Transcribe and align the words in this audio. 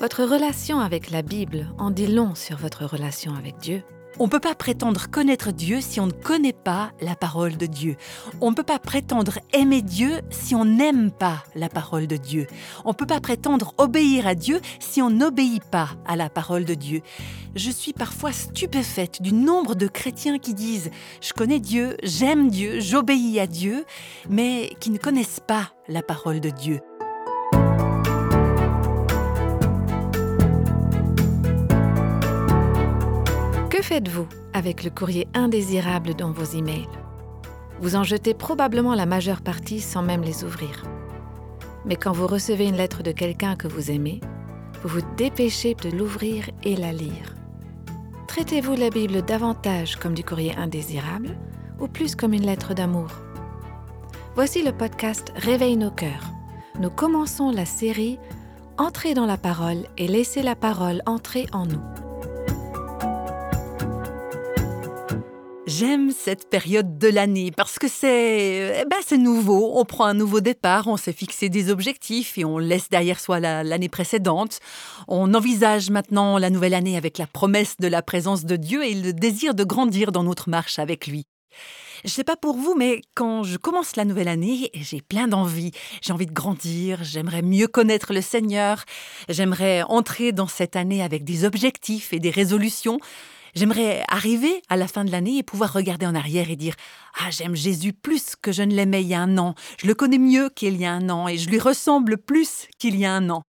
Votre 0.00 0.22
relation 0.22 0.78
avec 0.78 1.10
la 1.10 1.22
Bible 1.22 1.66
en 1.76 1.90
dit 1.90 2.06
long 2.06 2.36
sur 2.36 2.56
votre 2.56 2.84
relation 2.84 3.34
avec 3.34 3.56
Dieu. 3.56 3.82
On 4.20 4.26
ne 4.26 4.30
peut 4.30 4.38
pas 4.38 4.54
prétendre 4.54 5.10
connaître 5.10 5.50
Dieu 5.50 5.80
si 5.80 5.98
on 5.98 6.06
ne 6.06 6.12
connaît 6.12 6.52
pas 6.52 6.92
la 7.00 7.16
parole 7.16 7.56
de 7.56 7.66
Dieu. 7.66 7.96
On 8.40 8.50
ne 8.50 8.54
peut 8.54 8.62
pas 8.62 8.78
prétendre 8.78 9.40
aimer 9.52 9.82
Dieu 9.82 10.20
si 10.30 10.54
on 10.54 10.64
n'aime 10.64 11.10
pas 11.10 11.42
la 11.56 11.68
parole 11.68 12.06
de 12.06 12.16
Dieu. 12.16 12.46
On 12.84 12.90
ne 12.90 12.94
peut 12.94 13.06
pas 13.06 13.20
prétendre 13.20 13.74
obéir 13.76 14.28
à 14.28 14.36
Dieu 14.36 14.60
si 14.78 15.02
on 15.02 15.10
n'obéit 15.10 15.64
pas 15.64 15.88
à 16.06 16.14
la 16.14 16.30
parole 16.30 16.64
de 16.64 16.74
Dieu. 16.74 17.00
Je 17.56 17.70
suis 17.70 17.92
parfois 17.92 18.30
stupéfaite 18.30 19.20
du 19.20 19.32
nombre 19.32 19.74
de 19.74 19.88
chrétiens 19.88 20.38
qui 20.38 20.54
disent⁇ 20.54 20.88
Je 21.20 21.32
connais 21.32 21.58
Dieu, 21.58 21.96
j'aime 22.04 22.50
Dieu, 22.50 22.78
j'obéis 22.78 23.40
à 23.40 23.48
Dieu⁇ 23.48 23.80
mais 24.30 24.70
qui 24.78 24.90
ne 24.90 24.98
connaissent 24.98 25.40
pas 25.44 25.72
la 25.88 26.02
parole 26.02 26.38
de 26.38 26.50
Dieu. 26.50 26.80
Que 33.78 33.84
faites-vous 33.84 34.26
avec 34.54 34.82
le 34.82 34.90
courrier 34.90 35.28
indésirable 35.34 36.14
dans 36.14 36.32
vos 36.32 36.42
emails? 36.42 36.88
Vous 37.80 37.94
en 37.94 38.02
jetez 38.02 38.34
probablement 38.34 38.96
la 38.96 39.06
majeure 39.06 39.40
partie 39.40 39.78
sans 39.78 40.02
même 40.02 40.22
les 40.22 40.42
ouvrir. 40.42 40.82
Mais 41.84 41.94
quand 41.94 42.10
vous 42.10 42.26
recevez 42.26 42.66
une 42.66 42.74
lettre 42.74 43.04
de 43.04 43.12
quelqu'un 43.12 43.54
que 43.54 43.68
vous 43.68 43.92
aimez, 43.92 44.20
vous 44.82 44.88
vous 44.88 45.06
dépêchez 45.16 45.76
de 45.76 45.96
l'ouvrir 45.96 46.50
et 46.64 46.74
la 46.74 46.92
lire. 46.92 47.36
Traitez-vous 48.26 48.74
la 48.74 48.90
Bible 48.90 49.22
davantage 49.22 49.94
comme 49.94 50.14
du 50.14 50.24
courrier 50.24 50.56
indésirable 50.56 51.38
ou 51.78 51.86
plus 51.86 52.16
comme 52.16 52.32
une 52.32 52.46
lettre 52.46 52.74
d'amour? 52.74 53.12
Voici 54.34 54.64
le 54.64 54.72
podcast 54.72 55.32
Réveille 55.36 55.76
nos 55.76 55.92
cœurs. 55.92 56.32
Nous 56.80 56.90
commençons 56.90 57.52
la 57.52 57.64
série 57.64 58.18
Entrez 58.76 59.14
dans 59.14 59.26
la 59.26 59.36
parole 59.36 59.84
et 59.98 60.08
laissez 60.08 60.42
la 60.42 60.56
parole 60.56 61.00
entrer 61.06 61.46
en 61.52 61.64
nous. 61.64 61.97
J'aime 65.78 66.10
cette 66.10 66.50
période 66.50 66.98
de 66.98 67.06
l'année 67.06 67.52
parce 67.52 67.78
que 67.78 67.86
c'est 67.86 68.80
eh 68.80 68.84
ben 68.84 69.22
nouveau, 69.22 69.78
on 69.78 69.84
prend 69.84 70.06
un 70.06 70.14
nouveau 70.14 70.40
départ, 70.40 70.88
on 70.88 70.96
s'est 70.96 71.12
fixé 71.12 71.50
des 71.50 71.70
objectifs 71.70 72.36
et 72.36 72.44
on 72.44 72.58
laisse 72.58 72.88
derrière 72.88 73.20
soi 73.20 73.38
l'année 73.38 73.88
précédente. 73.88 74.58
On 75.06 75.34
envisage 75.34 75.90
maintenant 75.90 76.36
la 76.36 76.50
nouvelle 76.50 76.74
année 76.74 76.96
avec 76.96 77.16
la 77.16 77.28
promesse 77.28 77.76
de 77.78 77.86
la 77.86 78.02
présence 78.02 78.44
de 78.44 78.56
Dieu 78.56 78.84
et 78.84 78.94
le 78.94 79.12
désir 79.12 79.54
de 79.54 79.62
grandir 79.62 80.10
dans 80.10 80.24
notre 80.24 80.50
marche 80.50 80.80
avec 80.80 81.06
lui. 81.06 81.26
Je 82.04 82.10
sais 82.10 82.24
pas 82.24 82.36
pour 82.36 82.56
vous, 82.56 82.74
mais 82.76 83.00
quand 83.14 83.44
je 83.44 83.56
commence 83.56 83.94
la 83.94 84.04
nouvelle 84.04 84.28
année, 84.28 84.72
j'ai 84.74 85.00
plein 85.00 85.28
d'envie. 85.28 85.70
J'ai 86.02 86.12
envie 86.12 86.26
de 86.26 86.32
grandir, 86.32 87.04
j'aimerais 87.04 87.42
mieux 87.42 87.68
connaître 87.68 88.12
le 88.12 88.20
Seigneur, 88.20 88.84
j'aimerais 89.28 89.82
entrer 89.82 90.32
dans 90.32 90.48
cette 90.48 90.74
année 90.74 91.04
avec 91.04 91.22
des 91.22 91.44
objectifs 91.44 92.12
et 92.12 92.18
des 92.18 92.30
résolutions. 92.30 92.98
J'aimerais 93.54 94.02
arriver 94.08 94.62
à 94.68 94.76
la 94.76 94.88
fin 94.88 95.04
de 95.04 95.10
l'année 95.10 95.38
et 95.38 95.42
pouvoir 95.42 95.72
regarder 95.72 96.06
en 96.06 96.14
arrière 96.14 96.50
et 96.50 96.56
dire 96.56 96.74
Ah, 97.20 97.30
j'aime 97.30 97.56
Jésus 97.56 97.92
plus 97.92 98.36
que 98.40 98.52
je 98.52 98.62
ne 98.62 98.74
l'aimais 98.74 99.02
il 99.02 99.08
y 99.08 99.14
a 99.14 99.20
un 99.20 99.38
an, 99.38 99.54
je 99.80 99.86
le 99.86 99.94
connais 99.94 100.18
mieux 100.18 100.50
qu'il 100.50 100.76
y 100.76 100.84
a 100.84 100.92
un 100.92 101.08
an 101.08 101.28
et 101.28 101.38
je 101.38 101.48
lui 101.48 101.58
ressemble 101.58 102.18
plus 102.18 102.68
qu'il 102.78 102.96
y 102.96 103.04
a 103.04 103.12
un 103.12 103.30
an. 103.30 103.42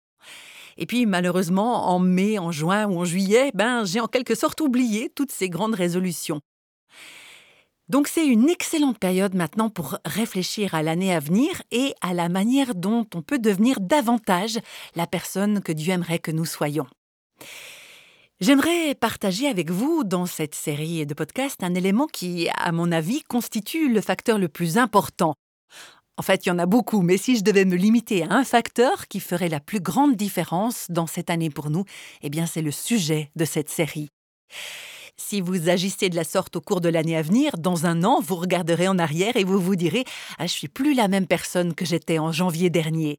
Et 0.76 0.86
puis 0.86 1.06
malheureusement, 1.06 1.88
en 1.88 1.98
mai, 1.98 2.38
en 2.38 2.52
juin 2.52 2.86
ou 2.86 2.98
en 2.98 3.04
juillet, 3.04 3.50
ben, 3.54 3.84
j'ai 3.84 4.00
en 4.00 4.06
quelque 4.06 4.34
sorte 4.34 4.60
oublié 4.60 5.10
toutes 5.14 5.32
ces 5.32 5.48
grandes 5.48 5.74
résolutions. 5.74 6.40
Donc 7.88 8.06
c'est 8.06 8.26
une 8.26 8.50
excellente 8.50 8.98
période 8.98 9.34
maintenant 9.34 9.70
pour 9.70 9.98
réfléchir 10.04 10.74
à 10.74 10.82
l'année 10.82 11.14
à 11.14 11.20
venir 11.20 11.62
et 11.70 11.94
à 12.02 12.12
la 12.12 12.28
manière 12.28 12.74
dont 12.74 13.06
on 13.14 13.22
peut 13.22 13.38
devenir 13.38 13.80
davantage 13.80 14.58
la 14.94 15.06
personne 15.06 15.62
que 15.62 15.72
Dieu 15.72 15.94
aimerait 15.94 16.18
que 16.18 16.30
nous 16.30 16.44
soyons. 16.44 16.86
J'aimerais 18.40 18.94
partager 18.94 19.48
avec 19.48 19.68
vous 19.72 20.04
dans 20.04 20.24
cette 20.24 20.54
série 20.54 21.04
de 21.04 21.12
podcasts 21.12 21.64
un 21.64 21.74
élément 21.74 22.06
qui, 22.06 22.48
à 22.54 22.70
mon 22.70 22.92
avis, 22.92 23.22
constitue 23.24 23.92
le 23.92 24.00
facteur 24.00 24.38
le 24.38 24.48
plus 24.48 24.78
important. 24.78 25.34
En 26.16 26.22
fait, 26.22 26.46
il 26.46 26.50
y 26.50 26.52
en 26.52 26.60
a 26.60 26.66
beaucoup, 26.66 27.02
mais 27.02 27.16
si 27.16 27.36
je 27.36 27.42
devais 27.42 27.64
me 27.64 27.74
limiter 27.74 28.22
à 28.22 28.32
un 28.32 28.44
facteur 28.44 29.08
qui 29.08 29.18
ferait 29.18 29.48
la 29.48 29.58
plus 29.58 29.80
grande 29.80 30.14
différence 30.14 30.86
dans 30.88 31.08
cette 31.08 31.30
année 31.30 31.50
pour 31.50 31.68
nous, 31.70 31.84
eh 32.22 32.30
bien 32.30 32.46
c'est 32.46 32.62
le 32.62 32.70
sujet 32.70 33.32
de 33.34 33.44
cette 33.44 33.70
série. 33.70 34.08
Si 35.16 35.40
vous 35.40 35.68
agissez 35.68 36.08
de 36.08 36.14
la 36.14 36.22
sorte 36.22 36.54
au 36.54 36.60
cours 36.60 36.80
de 36.80 36.88
l'année 36.88 37.16
à 37.16 37.22
venir, 37.22 37.58
dans 37.58 37.86
un 37.86 38.04
an, 38.04 38.20
vous 38.20 38.36
regarderez 38.36 38.86
en 38.86 39.00
arrière 39.00 39.36
et 39.36 39.42
vous 39.42 39.58
vous 39.58 39.74
direz 39.74 40.04
Ah, 40.38 40.46
je 40.46 40.52
suis 40.52 40.68
plus 40.68 40.94
la 40.94 41.08
même 41.08 41.26
personne 41.26 41.74
que 41.74 41.84
j'étais 41.84 42.20
en 42.20 42.30
janvier 42.30 42.70
dernier. 42.70 43.18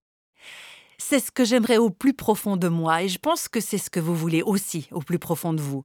C'est 1.02 1.20
ce 1.20 1.32
que 1.32 1.46
j'aimerais 1.46 1.78
au 1.78 1.90
plus 1.90 2.14
profond 2.14 2.58
de 2.58 2.68
moi 2.68 3.04
et 3.04 3.08
je 3.08 3.18
pense 3.18 3.48
que 3.48 3.62
c'est 3.62 3.78
ce 3.78 3.90
que 3.90 4.02
vous 4.02 4.16
voulez 4.16 4.42
aussi 4.42 4.90
au 4.92 5.00
plus 5.00 5.18
profond 5.18 5.54
de 5.54 5.62
vous. 5.62 5.84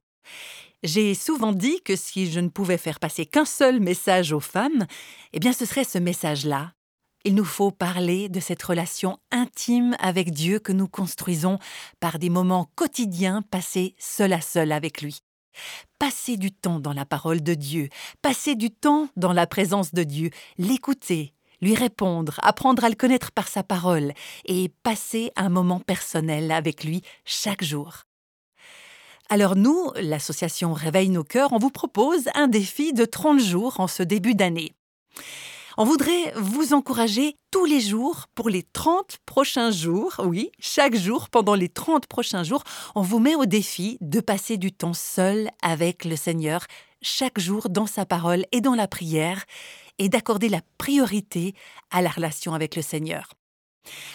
J'ai 0.83 1.15
souvent 1.15 1.53
dit 1.53 1.81
que 1.83 1.95
si 1.95 2.29
je 2.29 2.39
ne 2.39 2.49
pouvais 2.49 2.77
faire 2.77 2.99
passer 2.99 3.25
qu'un 3.25 3.45
seul 3.45 3.79
message 3.79 4.33
aux 4.33 4.41
femmes, 4.41 4.85
eh 5.33 5.39
bien 5.39 5.53
ce 5.53 5.65
serait 5.65 5.85
ce 5.85 5.97
message-là. 5.97 6.73
Il 7.23 7.33
nous 7.33 7.45
faut 7.45 7.71
parler 7.71 8.29
de 8.29 8.39
cette 8.39 8.61
relation 8.61 9.17
intime 9.31 9.95
avec 9.99 10.31
Dieu 10.31 10.59
que 10.59 10.73
nous 10.73 10.87
construisons 10.87 11.57
par 11.99 12.19
des 12.19 12.29
moments 12.29 12.69
quotidiens 12.75 13.41
passés 13.41 13.95
seul 13.97 14.33
à 14.33 14.41
seul 14.41 14.71
avec 14.71 15.01
lui. 15.01 15.19
Passer 15.97 16.35
du 16.35 16.51
temps 16.51 16.79
dans 16.79 16.93
la 16.93 17.05
parole 17.05 17.41
de 17.41 17.53
Dieu, 17.53 17.87
passer 18.21 18.55
du 18.55 18.69
temps 18.69 19.07
dans 19.15 19.33
la 19.33 19.47
présence 19.47 19.93
de 19.93 20.03
Dieu, 20.03 20.29
l'écouter, 20.57 21.33
lui 21.65 21.75
répondre, 21.75 22.39
apprendre 22.43 22.83
à 22.83 22.89
le 22.89 22.95
connaître 22.95 23.31
par 23.31 23.47
sa 23.47 23.63
parole 23.63 24.13
et 24.45 24.69
passer 24.83 25.31
un 25.35 25.49
moment 25.49 25.79
personnel 25.79 26.51
avec 26.51 26.83
lui 26.83 27.01
chaque 27.25 27.63
jour. 27.63 28.03
Alors 29.29 29.55
nous, 29.55 29.91
l'association 29.95 30.73
Réveille 30.73 31.09
nos 31.09 31.23
cœurs, 31.23 31.51
on 31.53 31.57
vous 31.57 31.71
propose 31.71 32.29
un 32.35 32.47
défi 32.47 32.93
de 32.93 33.05
30 33.05 33.39
jours 33.39 33.79
en 33.79 33.87
ce 33.87 34.03
début 34.03 34.35
d'année. 34.35 34.73
On 35.77 35.85
voudrait 35.85 36.31
vous 36.35 36.73
encourager 36.73 37.35
tous 37.49 37.65
les 37.65 37.81
jours 37.81 38.27
pour 38.35 38.49
les 38.49 38.61
30 38.61 39.17
prochains 39.25 39.71
jours. 39.71 40.21
Oui, 40.23 40.51
chaque 40.59 40.95
jour, 40.95 41.29
pendant 41.29 41.55
les 41.55 41.67
30 41.67 42.05
prochains 42.05 42.43
jours, 42.43 42.63
on 42.93 43.01
vous 43.01 43.19
met 43.19 43.35
au 43.35 43.45
défi 43.45 43.97
de 44.01 44.21
passer 44.21 44.57
du 44.57 44.71
temps 44.71 44.93
seul 44.93 45.49
avec 45.63 46.05
le 46.05 46.15
Seigneur, 46.15 46.61
chaque 47.01 47.39
jour 47.39 47.69
dans 47.69 47.87
sa 47.87 48.05
parole 48.05 48.45
et 48.51 48.61
dans 48.61 48.75
la 48.75 48.87
prière, 48.87 49.43
et 49.99 50.09
d'accorder 50.09 50.49
la 50.49 50.61
priorité 50.77 51.53
à 51.91 52.01
la 52.01 52.09
relation 52.09 52.53
avec 52.53 52.75
le 52.75 52.81
Seigneur. 52.81 53.29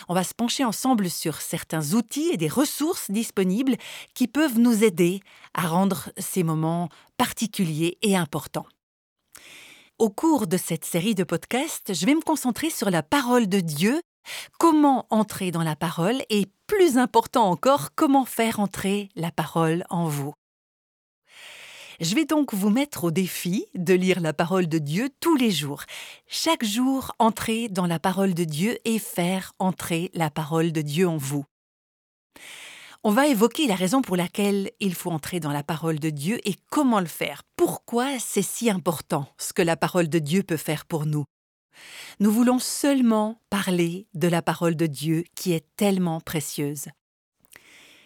On 0.08 0.14
va 0.14 0.24
se 0.24 0.34
pencher 0.34 0.64
ensemble 0.64 1.10
sur 1.10 1.40
certains 1.40 1.94
outils 1.94 2.30
et 2.32 2.36
des 2.36 2.48
ressources 2.48 3.10
disponibles 3.10 3.76
qui 4.14 4.26
peuvent 4.26 4.58
nous 4.58 4.84
aider 4.84 5.20
à 5.54 5.68
rendre 5.68 6.10
ces 6.18 6.42
moments 6.42 6.88
particuliers 7.16 7.98
et 8.02 8.16
importants. 8.16 8.66
Au 9.98 10.10
cours 10.10 10.46
de 10.46 10.56
cette 10.56 10.84
série 10.84 11.14
de 11.14 11.24
podcasts, 11.24 11.92
je 11.92 12.06
vais 12.06 12.14
me 12.14 12.22
concentrer 12.22 12.70
sur 12.70 12.90
la 12.90 13.02
parole 13.02 13.48
de 13.48 13.60
Dieu, 13.60 14.00
comment 14.58 15.06
entrer 15.10 15.50
dans 15.50 15.62
la 15.62 15.76
parole 15.76 16.22
et, 16.30 16.46
plus 16.66 16.96
important 16.96 17.50
encore, 17.50 17.90
comment 17.94 18.24
faire 18.24 18.60
entrer 18.60 19.10
la 19.14 19.30
parole 19.30 19.84
en 19.90 20.06
vous. 20.06 20.32
Je 22.00 22.14
vais 22.14 22.24
donc 22.24 22.54
vous 22.54 22.70
mettre 22.70 23.04
au 23.04 23.10
défi 23.10 23.66
de 23.74 23.92
lire 23.92 24.20
la 24.20 24.32
parole 24.32 24.68
de 24.68 24.78
Dieu 24.78 25.10
tous 25.20 25.36
les 25.36 25.50
jours. 25.50 25.82
Chaque 26.26 26.64
jour, 26.64 27.12
entrer 27.18 27.68
dans 27.68 27.86
la 27.86 27.98
parole 27.98 28.32
de 28.32 28.44
Dieu 28.44 28.78
et 28.86 28.98
faire 28.98 29.52
entrer 29.58 30.10
la 30.14 30.30
parole 30.30 30.72
de 30.72 30.80
Dieu 30.80 31.06
en 31.06 31.18
vous. 31.18 31.44
On 33.04 33.10
va 33.10 33.26
évoquer 33.26 33.66
la 33.66 33.74
raison 33.74 34.00
pour 34.00 34.16
laquelle 34.16 34.70
il 34.80 34.94
faut 34.94 35.10
entrer 35.10 35.40
dans 35.40 35.52
la 35.52 35.62
parole 35.62 35.98
de 35.98 36.08
Dieu 36.08 36.40
et 36.48 36.54
comment 36.70 37.00
le 37.00 37.06
faire. 37.06 37.42
Pourquoi 37.54 38.18
c'est 38.18 38.40
si 38.40 38.70
important 38.70 39.28
ce 39.36 39.52
que 39.52 39.60
la 39.60 39.76
parole 39.76 40.08
de 40.08 40.18
Dieu 40.18 40.42
peut 40.42 40.56
faire 40.56 40.86
pour 40.86 41.04
nous? 41.04 41.24
Nous 42.18 42.32
voulons 42.32 42.58
seulement 42.58 43.42
parler 43.50 44.06
de 44.14 44.28
la 44.28 44.40
parole 44.40 44.74
de 44.74 44.86
Dieu 44.86 45.24
qui 45.36 45.52
est 45.52 45.66
tellement 45.76 46.22
précieuse. 46.22 46.86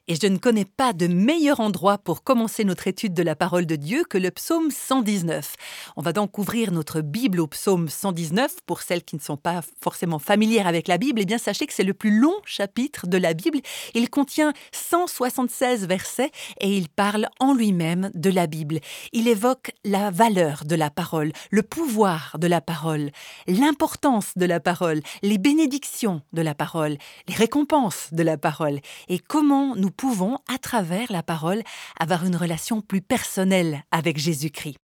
Et 0.06 0.17
je 0.17 0.27
ne 0.27 0.37
connais 0.37 0.67
pas 0.67 0.93
de 0.93 1.06
meilleur 1.06 1.61
endroit 1.61 1.97
pour 1.97 2.25
commencer 2.25 2.65
notre 2.65 2.89
étude 2.89 3.15
de 3.15 3.23
la 3.23 3.35
parole 3.35 3.65
de 3.65 3.75
Dieu 3.75 4.05
que 4.05 4.19
le 4.19 4.31
psaume 4.31 4.71
119. 4.71 5.55
On 5.97 6.03
va 6.03 6.12
donc 6.12 6.37
ouvrir 6.37 6.73
notre 6.73 7.01
Bible 7.01 7.41
au 7.41 7.47
psaume 7.47 7.89
119. 7.89 8.56
Pour 8.67 8.83
celles 8.83 9.03
qui 9.03 9.17
ne 9.17 9.23
sont 9.23 9.39
pas 9.39 9.62
forcément 9.81 10.19
familières 10.19 10.67
avec 10.67 10.89
la 10.89 10.99
Bible, 10.99 11.23
eh 11.23 11.25
bien 11.25 11.39
sachez 11.39 11.67
que 11.67 11.73
c'est 11.73 11.85
le 11.85 11.95
plus 11.95 12.21
long 12.21 12.35
chapitre 12.45 13.06
de 13.06 13.17
la 13.17 13.33
Bible. 13.33 13.61
Il 13.95 14.11
contient 14.11 14.53
176 14.73 15.87
versets 15.89 16.33
et 16.61 16.77
il 16.77 16.91
parle 16.91 17.27
en 17.41 17.55
lui-même 17.55 18.11
de 18.12 18.29
la 18.29 18.47
Bible. 18.47 18.81
Il 19.15 19.27
évoque 19.27 19.73
la 19.87 20.11
valeur 20.11 20.67
de 20.67 20.75
la 20.75 20.91
parole, 20.91 21.33
le 21.51 21.62
pouvoir 21.62 22.37
de 22.39 22.47
la 22.47 22.61
parole, 22.61 23.11
l'importance 23.47 24.33
de 24.37 24.45
la 24.45 24.61
parole, 24.61 25.01
les 25.23 25.39
bénédictions 25.39 26.21
de 26.35 26.43
la 26.43 26.55
parole, 26.55 26.99
les 27.27 27.35
récompenses 27.35 28.09
de 28.12 28.23
la 28.23 28.37
parole 28.37 28.81
et 29.09 29.19
comment 29.19 29.75
nous 29.77 29.94
pouvons, 29.94 30.38
à 30.52 30.58
travers 30.58 31.11
la 31.11 31.23
parole, 31.23 31.62
avoir 31.99 32.25
une 32.25 32.37
relation 32.37 32.81
plus 32.81 33.00
personnelle 33.00 33.85
avec 33.91 34.19
Jésus-Christ. 34.19 34.76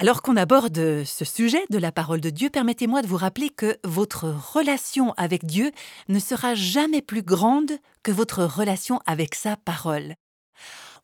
Alors 0.00 0.22
qu'on 0.22 0.36
aborde 0.36 1.02
ce 1.04 1.24
sujet 1.24 1.64
de 1.70 1.78
la 1.78 1.90
parole 1.90 2.20
de 2.20 2.30
Dieu, 2.30 2.50
permettez-moi 2.50 3.02
de 3.02 3.08
vous 3.08 3.16
rappeler 3.16 3.50
que 3.50 3.78
votre 3.82 4.26
relation 4.54 5.12
avec 5.16 5.44
Dieu 5.44 5.72
ne 6.08 6.20
sera 6.20 6.54
jamais 6.54 7.02
plus 7.02 7.22
grande 7.22 7.72
que 8.04 8.12
votre 8.12 8.44
relation 8.44 9.00
avec 9.06 9.34
sa 9.34 9.56
parole. 9.56 10.14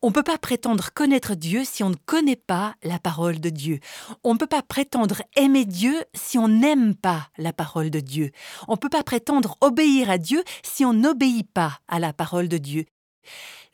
On 0.04 0.08
ne 0.08 0.12
peut 0.12 0.22
pas 0.22 0.36
prétendre 0.36 0.90
connaître 0.92 1.34
Dieu 1.34 1.62
si 1.64 1.82
on 1.82 1.88
ne 1.88 1.94
connaît 1.94 2.36
pas 2.36 2.74
la 2.82 2.98
parole 2.98 3.40
de 3.40 3.48
Dieu. 3.48 3.80
On 4.22 4.34
ne 4.34 4.38
peut 4.38 4.46
pas 4.46 4.60
prétendre 4.60 5.22
aimer 5.34 5.64
Dieu 5.64 5.94
si 6.12 6.36
on 6.36 6.46
n'aime 6.46 6.94
pas 6.94 7.30
la 7.38 7.54
parole 7.54 7.88
de 7.88 8.00
Dieu. 8.00 8.30
On 8.68 8.72
ne 8.72 8.76
peut 8.76 8.90
pas 8.90 9.02
prétendre 9.02 9.56
obéir 9.62 10.10
à 10.10 10.18
Dieu 10.18 10.44
si 10.62 10.84
on 10.84 10.92
n'obéit 10.92 11.50
pas 11.50 11.78
à 11.88 12.00
la 12.00 12.12
parole 12.12 12.48
de 12.48 12.58
Dieu 12.58 12.84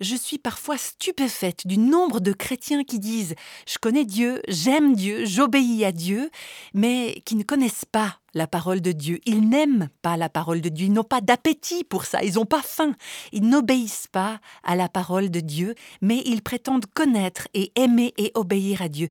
je 0.01 0.17
suis 0.17 0.39
parfois 0.39 0.79
stupéfaite 0.79 1.67
du 1.67 1.77
nombre 1.77 2.21
de 2.21 2.33
chrétiens 2.33 2.85
qui 2.85 2.99
disent⁇ 2.99 3.33
Je 3.69 3.79
connais 3.79 4.05
Dieu, 4.05 4.41
j'aime 4.49 4.95
Dieu, 4.95 5.27
j'obéis 5.27 5.85
à 5.85 5.93
Dieu⁇ 5.93 6.27
mais 6.73 7.23
qui 7.27 7.37
ne 7.37 7.43
connaissent 7.43 7.85
pas 7.85 8.20
la 8.35 8.47
parole 8.47 8.81
de 8.81 8.93
Dieu. 8.93 9.21
Ils 9.27 9.49
n'aiment 9.49 9.89
pas 10.03 10.17
la 10.17 10.29
parole 10.29 10.61
de 10.61 10.69
Dieu, 10.69 10.87
ils 10.87 10.93
n'ont 10.93 11.05
pas 11.05 11.21
d'appétit 11.21 11.85
pour 11.85 12.05
ça, 12.05 12.23
ils 12.23 12.35
n'ont 12.35 12.47
pas 12.47 12.63
faim, 12.63 12.95
ils 13.33 13.49
n'obéissent 13.49 14.09
pas 14.09 14.41
à 14.63 14.77
la 14.77 14.89
parole 14.89 15.31
de 15.31 15.41
Dieu, 15.41 15.75
mais 16.01 16.23
ils 16.25 16.43
prétendent 16.43 16.87
connaître 16.87 17.49
et 17.55 17.73
aimer 17.77 18.15
et 18.17 18.33
obéir 18.35 18.83
à 18.83 18.89
Dieu. 18.89 19.09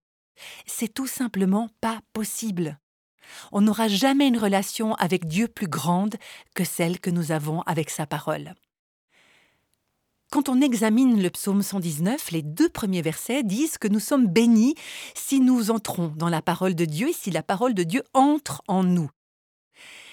C'est 0.66 0.94
tout 0.94 1.08
simplement 1.08 1.70
pas 1.82 2.00
possible. 2.14 2.80
On 3.52 3.62
n'aura 3.62 3.88
jamais 3.88 4.28
une 4.28 4.38
relation 4.38 4.96
avec 4.96 5.28
Dieu 5.28 5.48
plus 5.48 5.68
grande 5.68 6.16
que 6.56 6.64
celle 6.64 7.00
que 7.00 7.10
nous 7.10 7.32
avons 7.32 7.62
avec 7.62 7.90
sa 7.90 8.06
parole. 8.06 8.56
Quand 10.32 10.48
on 10.48 10.62
examine 10.62 11.24
le 11.24 11.32
psaume 11.32 11.64
119, 11.64 12.30
les 12.32 12.44
deux 12.44 12.70
premiers 12.70 13.02
versets 13.02 13.42
disent 13.42 13.80
que 13.80 13.88
nous 13.88 14.00
sommes 14.00 14.28
bénis 14.28 14.76
si 15.16 15.40
nous 15.40 15.72
entrons 15.72 16.14
dans 16.18 16.30
la 16.30 16.44
parole 16.44 16.76
de 16.76 16.86
Dieu 16.86 17.10
et 17.10 17.14
si 17.14 17.32
la 17.32 17.42
parole 17.42 17.74
de 17.74 17.82
Dieu 17.82 18.04
entre 18.14 18.62
en 18.68 18.84
nous. 18.84 19.10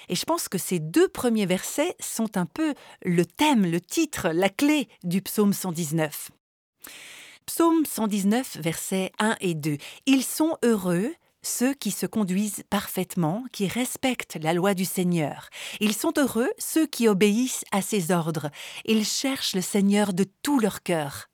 Et 0.08 0.14
je 0.14 0.24
pense 0.24 0.48
que 0.48 0.56
ces 0.56 0.78
deux 0.78 1.08
premiers 1.08 1.44
versets 1.44 1.94
sont 2.00 2.38
un 2.38 2.46
peu 2.46 2.74
le 3.02 3.26
thème, 3.26 3.70
le 3.70 3.80
titre, 3.80 4.28
la 4.30 4.48
clé 4.48 4.88
du 5.04 5.20
psaume 5.20 5.52
119. 5.52 6.30
Psaume 7.44 7.84
119, 7.84 8.56
versets 8.56 9.12
1 9.18 9.36
et 9.40 9.54
2. 9.54 9.76
Ils 10.06 10.24
sont 10.24 10.56
heureux 10.64 11.12
ceux 11.46 11.75
qui 11.75 11.90
se 11.93 12.06
conduisent 12.06 12.64
parfaitement, 12.69 13.44
qui 13.52 13.69
respectent 13.69 14.37
la 14.43 14.52
loi 14.52 14.75
du 14.75 14.84
Seigneur. 14.84 15.48
Ils 15.81 15.94
sont 15.94 16.12
heureux 16.19 16.50
ceux 16.58 16.87
qui 16.87 17.08
obéissent 17.08 17.64
à 17.70 17.82
ses 17.82 18.10
ordres. 18.10 18.50
Ils 18.84 19.04
cherchent 19.04 19.54
le 19.54 19.60
Seigneur 19.60 20.12
de 20.12 20.25
tout 20.43 20.58
leur 20.58 20.82
cœur. 20.82 21.28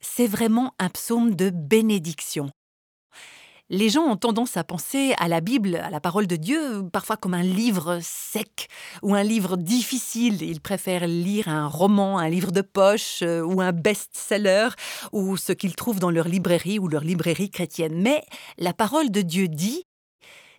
C'est 0.00 0.26
vraiment 0.26 0.74
un 0.78 0.88
psaume 0.88 1.34
de 1.34 1.50
bénédiction. 1.50 2.50
Les 3.70 3.90
gens 3.90 4.04
ont 4.04 4.16
tendance 4.16 4.56
à 4.56 4.64
penser 4.64 5.14
à 5.18 5.28
la 5.28 5.42
Bible, 5.42 5.76
à 5.76 5.90
la 5.90 6.00
parole 6.00 6.26
de 6.26 6.36
Dieu, 6.36 6.82
parfois 6.90 7.18
comme 7.18 7.34
un 7.34 7.42
livre 7.42 7.98
sec 8.02 8.68
ou 9.02 9.14
un 9.14 9.22
livre 9.22 9.58
difficile. 9.58 10.40
Ils 10.40 10.62
préfèrent 10.62 11.06
lire 11.06 11.48
un 11.48 11.66
roman, 11.66 12.18
un 12.18 12.30
livre 12.30 12.50
de 12.50 12.62
poche 12.62 13.20
euh, 13.20 13.42
ou 13.42 13.60
un 13.60 13.72
best-seller 13.72 14.70
ou 15.12 15.36
ce 15.36 15.52
qu'ils 15.52 15.76
trouvent 15.76 16.00
dans 16.00 16.10
leur 16.10 16.28
librairie 16.28 16.78
ou 16.78 16.88
leur 16.88 17.04
librairie 17.04 17.50
chrétienne. 17.50 18.00
Mais 18.00 18.24
la 18.56 18.72
parole 18.72 19.10
de 19.10 19.20
Dieu 19.20 19.48
dit, 19.48 19.84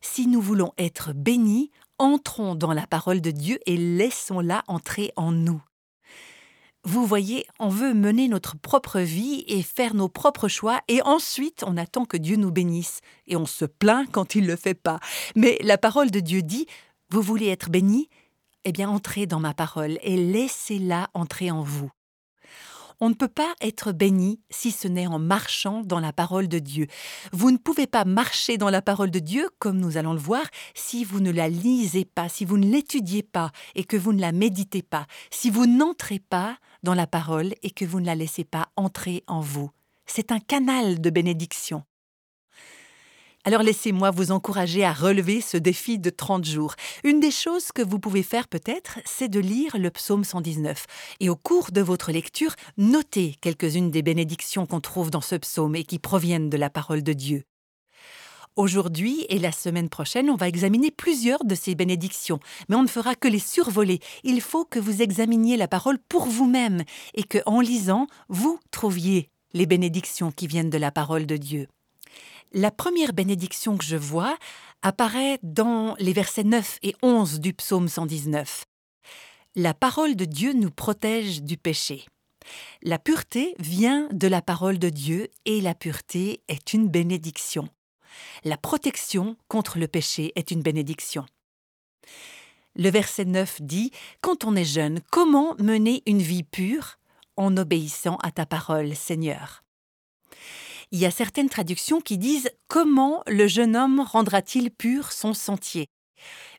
si 0.01 0.27
nous 0.27 0.41
voulons 0.41 0.71
être 0.77 1.11
bénis, 1.13 1.71
entrons 1.97 2.53
dans 2.53 2.73
la 2.73 2.85
parole 2.85 3.21
de 3.21 3.31
Dieu 3.31 3.57
et 3.65 3.75
laissons-la 3.75 4.63
entrer 4.67 5.11
en 5.15 5.31
nous. 5.31 5.63
Vous 6.85 7.05
voyez, 7.05 7.45
on 7.59 7.67
veut 7.67 7.93
mener 7.93 8.29
notre 8.29 8.57
propre 8.57 9.01
vie 9.01 9.43
et 9.47 9.61
faire 9.63 9.93
nos 9.93 10.07
propres 10.07 10.47
choix, 10.47 10.79
et 10.87 11.01
ensuite 11.01 11.63
on 11.67 11.75
attend 11.75 12.05
que 12.05 12.15
Dieu 12.15 12.37
nous 12.37 12.51
bénisse, 12.51 13.01
et 13.27 13.35
on 13.35 13.45
se 13.45 13.65
plaint 13.65 14.09
quand 14.09 14.35
il 14.35 14.43
ne 14.43 14.47
le 14.47 14.55
fait 14.55 14.75
pas. 14.75 14.99
Mais 15.35 15.57
la 15.61 15.77
parole 15.77 16.09
de 16.09 16.21
Dieu 16.21 16.41
dit, 16.41 16.67
vous 17.09 17.21
voulez 17.21 17.47
être 17.47 17.69
béni 17.69 18.07
Eh 18.63 18.71
bien 18.71 18.89
entrez 18.89 19.25
dans 19.25 19.41
ma 19.41 19.53
parole 19.53 19.97
et 20.03 20.15
laissez-la 20.15 21.09
entrer 21.13 21.51
en 21.51 21.63
vous. 21.63 21.91
On 23.01 23.09
ne 23.09 23.13
peut 23.13 23.29
pas 23.29 23.53
être 23.61 23.93
béni 23.93 24.41
si 24.49 24.71
ce 24.71 24.87
n'est 24.89 25.07
en 25.07 25.19
marchant 25.19 25.83
dans 25.83 26.01
la 26.01 26.11
parole 26.11 26.49
de 26.49 26.59
Dieu. 26.59 26.87
Vous 27.31 27.49
ne 27.49 27.57
pouvez 27.57 27.87
pas 27.87 28.03
marcher 28.03 28.57
dans 28.57 28.69
la 28.69 28.81
parole 28.81 29.09
de 29.09 29.19
Dieu, 29.19 29.49
comme 29.57 29.79
nous 29.79 29.95
allons 29.95 30.11
le 30.11 30.19
voir, 30.19 30.43
si 30.73 31.05
vous 31.05 31.21
ne 31.21 31.31
la 31.31 31.47
lisez 31.47 32.03
pas, 32.03 32.27
si 32.27 32.43
vous 32.43 32.57
ne 32.57 32.69
l'étudiez 32.69 33.23
pas 33.23 33.51
et 33.75 33.85
que 33.85 33.95
vous 33.95 34.11
ne 34.11 34.19
la 34.19 34.33
méditez 34.33 34.81
pas, 34.81 35.07
si 35.31 35.49
vous 35.49 35.65
n'entrez 35.65 36.19
pas 36.19 36.57
dans 36.83 36.93
la 36.93 37.07
parole 37.07 37.53
et 37.63 37.71
que 37.71 37.85
vous 37.85 38.01
ne 38.01 38.05
la 38.05 38.15
laissez 38.15 38.43
pas 38.43 38.67
entrer 38.75 39.23
en 39.27 39.39
vous. 39.39 39.71
C'est 40.05 40.33
un 40.33 40.39
canal 40.39 40.99
de 40.99 41.09
bénédiction. 41.09 41.83
Alors 43.45 43.63
laissez-moi 43.63 44.11
vous 44.11 44.31
encourager 44.31 44.83
à 44.83 44.91
relever 44.91 45.39
ce 45.39 45.55
défi 45.55 45.97
de 45.97 46.09
30 46.09 46.43
jours. 46.43 46.75
Une 47.05 47.21
des 47.21 47.31
choses 47.31 47.71
que 47.71 47.81
vous 47.81 47.97
pouvez 47.97 48.21
faire 48.21 48.49
peut-être, 48.49 48.99
c'est 49.05 49.29
de 49.29 49.39
lire 49.39 49.77
le 49.77 49.89
psaume 49.91 50.25
119. 50.25 50.85
Et 51.21 51.29
au 51.29 51.37
cours 51.37 51.71
de 51.71 51.79
votre 51.79 52.11
lecture, 52.11 52.53
notez 52.77 53.35
quelques-unes 53.39 53.91
des 53.91 54.01
bénédictions 54.01 54.65
qu'on 54.65 54.81
trouve 54.81 55.09
dans 55.09 55.21
ce 55.21 55.35
psaume 55.35 55.77
et 55.77 55.85
qui 55.85 55.99
proviennent 55.99 56.49
de 56.49 56.57
la 56.57 56.69
parole 56.69 57.01
de 57.01 57.13
Dieu. 57.13 57.43
Aujourd'hui 58.57 59.25
et 59.29 59.39
la 59.39 59.53
semaine 59.53 59.87
prochaine, 59.87 60.29
on 60.29 60.35
va 60.35 60.49
examiner 60.49 60.91
plusieurs 60.91 61.45
de 61.45 61.55
ces 61.55 61.75
bénédictions, 61.75 62.41
mais 62.67 62.75
on 62.75 62.83
ne 62.83 62.87
fera 62.89 63.15
que 63.15 63.29
les 63.29 63.39
survoler. 63.39 63.99
Il 64.25 64.41
faut 64.41 64.65
que 64.65 64.79
vous 64.79 65.01
examiniez 65.01 65.55
la 65.55 65.69
parole 65.69 65.97
pour 66.09 66.25
vous-même 66.25 66.83
et 67.13 67.23
que, 67.23 67.37
en 67.45 67.61
lisant, 67.61 68.07
vous 68.27 68.59
trouviez 68.71 69.29
les 69.53 69.65
bénédictions 69.65 70.33
qui 70.33 70.47
viennent 70.47 70.69
de 70.69 70.77
la 70.77 70.91
parole 70.91 71.25
de 71.25 71.37
Dieu. 71.37 71.67
La 72.53 72.71
première 72.71 73.13
bénédiction 73.13 73.77
que 73.77 73.85
je 73.85 73.95
vois 73.95 74.35
apparaît 74.81 75.37
dans 75.43 75.95
les 75.99 76.13
versets 76.13 76.43
9 76.43 76.79
et 76.81 76.95
11 77.03 77.39
du 77.39 77.53
psaume 77.53 77.87
119. 77.87 78.65
La 79.55 79.75
parole 79.75 80.15
de 80.15 80.25
Dieu 80.25 80.53
nous 80.53 80.71
protège 80.71 81.43
du 81.43 81.57
péché. 81.57 82.05
La 82.81 82.97
pureté 82.97 83.53
vient 83.59 84.09
de 84.11 84.27
la 84.27 84.41
parole 84.41 84.79
de 84.79 84.89
Dieu 84.89 85.29
et 85.45 85.61
la 85.61 85.75
pureté 85.75 86.41
est 86.47 86.73
une 86.73 86.87
bénédiction. 86.87 87.69
La 88.43 88.57
protection 88.57 89.37
contre 89.47 89.77
le 89.77 89.87
péché 89.87 90.31
est 90.35 90.49
une 90.49 90.63
bénédiction. 90.63 91.27
Le 92.75 92.89
verset 92.89 93.25
9 93.25 93.61
dit 93.61 93.91
Quand 94.21 94.43
on 94.43 94.55
est 94.55 94.65
jeune, 94.65 95.01
comment 95.11 95.53
mener 95.59 96.01
une 96.07 96.21
vie 96.23 96.43
pure 96.43 96.97
en 97.37 97.55
obéissant 97.57 98.17
à 98.23 98.31
ta 98.31 98.47
parole, 98.47 98.95
Seigneur? 98.95 99.63
Il 100.91 100.99
y 100.99 101.05
a 101.05 101.11
certaines 101.11 101.49
traductions 101.49 102.01
qui 102.01 102.17
disent 102.17 102.49
Comment 102.67 103.23
le 103.27 103.47
jeune 103.47 103.75
homme 103.75 103.99
rendra-t-il 103.99 104.71
pur 104.71 105.11
son 105.11 105.33
sentier? 105.33 105.87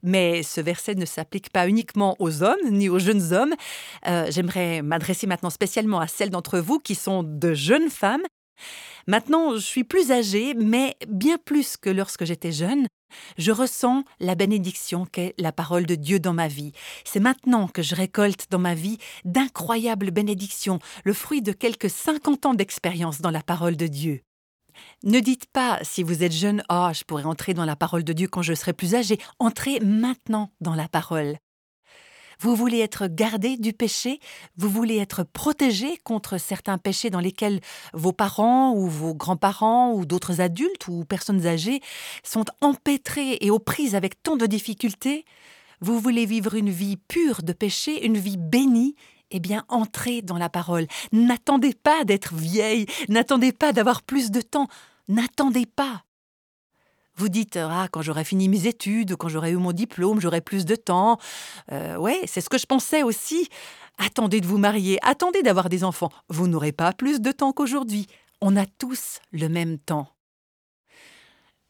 Mais 0.03 0.43
ce 0.43 0.61
verset 0.61 0.95
ne 0.95 1.05
s'applique 1.05 1.51
pas 1.51 1.69
uniquement 1.69 2.17
aux 2.19 2.43
hommes 2.43 2.71
ni 2.71 2.89
aux 2.89 2.99
jeunes 2.99 3.33
hommes. 3.33 3.55
Euh, 4.07 4.27
j'aimerais 4.31 4.83
m'adresser 4.83 5.27
maintenant 5.27 5.51
spécialement 5.51 6.01
à 6.01 6.07
celles 6.07 6.31
d'entre 6.31 6.59
vous 6.59 6.79
qui 6.79 6.95
sont 6.95 7.23
de 7.23 7.53
jeunes 7.53 7.91
femmes. 7.91 8.23
Maintenant, 9.07 9.55
je 9.55 9.61
suis 9.61 9.85
plus 9.85 10.13
âgée, 10.13 10.55
mais 10.55 10.97
bien 11.09 11.39
plus 11.39 11.77
que 11.77 11.91
lorsque 11.91 12.25
j'étais 12.25 12.53
jeune, 12.53 12.87
je 13.39 13.53
ressens 13.53 14.05
la 14.21 14.35
bénédiction 14.35 15.07
qu'est 15.07 15.35
la 15.39 15.53
parole 15.53 15.87
de 15.87 15.95
Dieu 15.95 16.21
dans 16.21 16.33
ma 16.33 16.49
vie. 16.49 16.73
C'est 17.05 17.21
maintenant 17.21 17.69
que 17.69 17.83
je 17.83 17.95
récolte 17.95 18.47
dans 18.51 18.59
ma 18.59 18.75
vie 18.75 18.99
d'incroyables 19.25 20.11
bénédictions, 20.11 20.79
le 21.05 21.13
fruit 21.13 21.43
de 21.43 21.53
quelques 21.53 21.91
50 21.91 22.47
ans 22.47 22.55
d'expérience 22.55 23.21
dans 23.21 23.31
la 23.31 23.43
parole 23.43 23.77
de 23.77 23.87
Dieu. 23.87 24.21
Ne 25.05 25.21
dites 25.21 25.47
pas, 25.47 25.79
si 25.83 26.03
vous 26.03 26.23
êtes 26.23 26.33
jeune, 26.33 26.63
oh, 26.71 26.91
je 26.93 27.05
pourrais 27.05 27.25
entrer 27.25 27.55
dans 27.55 27.65
la 27.65 27.77
parole 27.77 28.05
de 28.05 28.13
Dieu 28.13 28.29
quand 28.29 28.43
je 28.43 28.55
serai 28.55 28.73
plus 28.73 28.95
âgé. 28.95 29.19
Entrez 29.39 29.81
maintenant 29.81 30.51
dans 30.61 30.75
la 30.75 30.89
parole. 30.89 31.37
Vous 32.41 32.57
voulez 32.57 32.79
être 32.79 33.07
gardé 33.07 33.59
du 33.59 33.75
péché, 33.75 34.19
vous 34.57 34.71
voulez 34.71 34.97
être 34.97 35.25
protégé 35.25 35.99
contre 36.05 36.39
certains 36.39 36.79
péchés 36.79 37.11
dans 37.11 37.21
lesquels 37.21 37.61
vos 37.93 38.15
parents 38.15 38.73
ou 38.75 38.89
vos 38.89 39.15
grands-parents 39.15 39.93
ou 39.93 40.07
d'autres 40.07 40.41
adultes 40.41 40.89
ou 40.89 41.05
personnes 41.05 41.47
âgées 41.47 41.83
sont 42.25 42.47
empêtrés 42.63 43.37
et 43.43 43.51
aux 43.51 43.59
prises 43.59 43.95
avec 43.95 44.23
tant 44.23 44.37
de 44.37 44.47
difficultés. 44.47 45.27
Vous 45.83 46.01
voulez 46.01 46.25
vivre 46.25 46.55
une 46.55 46.71
vie 46.71 46.97
pure 46.97 47.43
de 47.43 47.53
péché, 47.53 48.07
une 48.07 48.17
vie 48.17 48.39
bénie 48.39 48.97
eh 49.31 49.39
bien, 49.39 49.65
entrez 49.69 50.23
dans 50.23 50.39
la 50.39 50.49
parole. 50.49 50.87
N'attendez 51.13 51.75
pas 51.75 52.05
d'être 52.05 52.35
vieille, 52.35 52.87
n'attendez 53.09 53.53
pas 53.53 53.73
d'avoir 53.73 54.03
plus 54.03 54.31
de 54.31 54.41
temps, 54.41 54.67
n'attendez 55.09 55.67
pas. 55.67 56.05
Vous 57.21 57.29
dites 57.29 57.59
ah 57.59 57.87
quand 57.93 58.01
j'aurai 58.01 58.25
fini 58.25 58.49
mes 58.49 58.67
études, 58.67 59.15
quand 59.15 59.29
j'aurai 59.29 59.51
eu 59.51 59.57
mon 59.57 59.73
diplôme, 59.73 60.23
j'aurai 60.23 60.41
plus 60.41 60.65
de 60.65 60.75
temps. 60.75 61.19
Euh, 61.71 61.97
ouais, 61.97 62.19
c'est 62.25 62.41
ce 62.41 62.49
que 62.49 62.57
je 62.57 62.65
pensais 62.65 63.03
aussi. 63.03 63.47
Attendez 63.99 64.41
de 64.41 64.47
vous 64.47 64.57
marier, 64.57 64.99
attendez 65.03 65.43
d'avoir 65.43 65.69
des 65.69 65.85
enfants. 65.85 66.09
Vous 66.31 66.49
n'aurez 66.49 66.73
pas 66.73 66.95
plus 66.95 67.21
de 67.21 67.31
temps 67.31 67.53
qu'aujourd'hui. 67.53 68.07
On 68.41 68.57
a 68.57 68.65
tous 68.65 69.19
le 69.33 69.51
même 69.51 69.77
temps. 69.77 70.09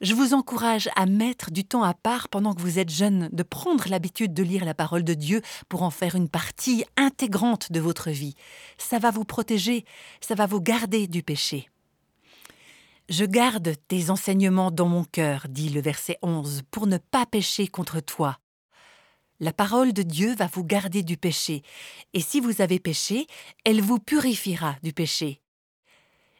Je 0.00 0.14
vous 0.14 0.34
encourage 0.34 0.88
à 0.94 1.06
mettre 1.06 1.50
du 1.50 1.64
temps 1.64 1.82
à 1.82 1.94
part 1.94 2.28
pendant 2.28 2.54
que 2.54 2.62
vous 2.62 2.78
êtes 2.78 2.90
jeune, 2.90 3.28
de 3.32 3.42
prendre 3.42 3.88
l'habitude 3.88 4.32
de 4.32 4.44
lire 4.44 4.64
la 4.64 4.74
parole 4.74 5.02
de 5.02 5.14
Dieu 5.14 5.42
pour 5.68 5.82
en 5.82 5.90
faire 5.90 6.14
une 6.14 6.28
partie 6.28 6.84
intégrante 6.96 7.72
de 7.72 7.80
votre 7.80 8.10
vie. 8.10 8.36
Ça 8.78 9.00
va 9.00 9.10
vous 9.10 9.24
protéger, 9.24 9.84
ça 10.20 10.36
va 10.36 10.46
vous 10.46 10.60
garder 10.60 11.08
du 11.08 11.24
péché. 11.24 11.68
Je 13.10 13.24
garde 13.24 13.74
tes 13.88 14.08
enseignements 14.10 14.70
dans 14.70 14.86
mon 14.86 15.02
cœur, 15.02 15.46
dit 15.48 15.68
le 15.68 15.80
verset 15.80 16.16
11, 16.22 16.62
pour 16.70 16.86
ne 16.86 16.96
pas 16.96 17.26
pécher 17.26 17.66
contre 17.66 17.98
toi. 17.98 18.38
La 19.40 19.52
parole 19.52 19.92
de 19.92 20.02
Dieu 20.02 20.36
va 20.36 20.46
vous 20.46 20.62
garder 20.62 21.02
du 21.02 21.16
péché, 21.16 21.62
et 22.14 22.20
si 22.20 22.38
vous 22.38 22.62
avez 22.62 22.78
péché, 22.78 23.26
elle 23.64 23.80
vous 23.80 23.98
purifiera 23.98 24.76
du 24.84 24.92
péché. 24.92 25.40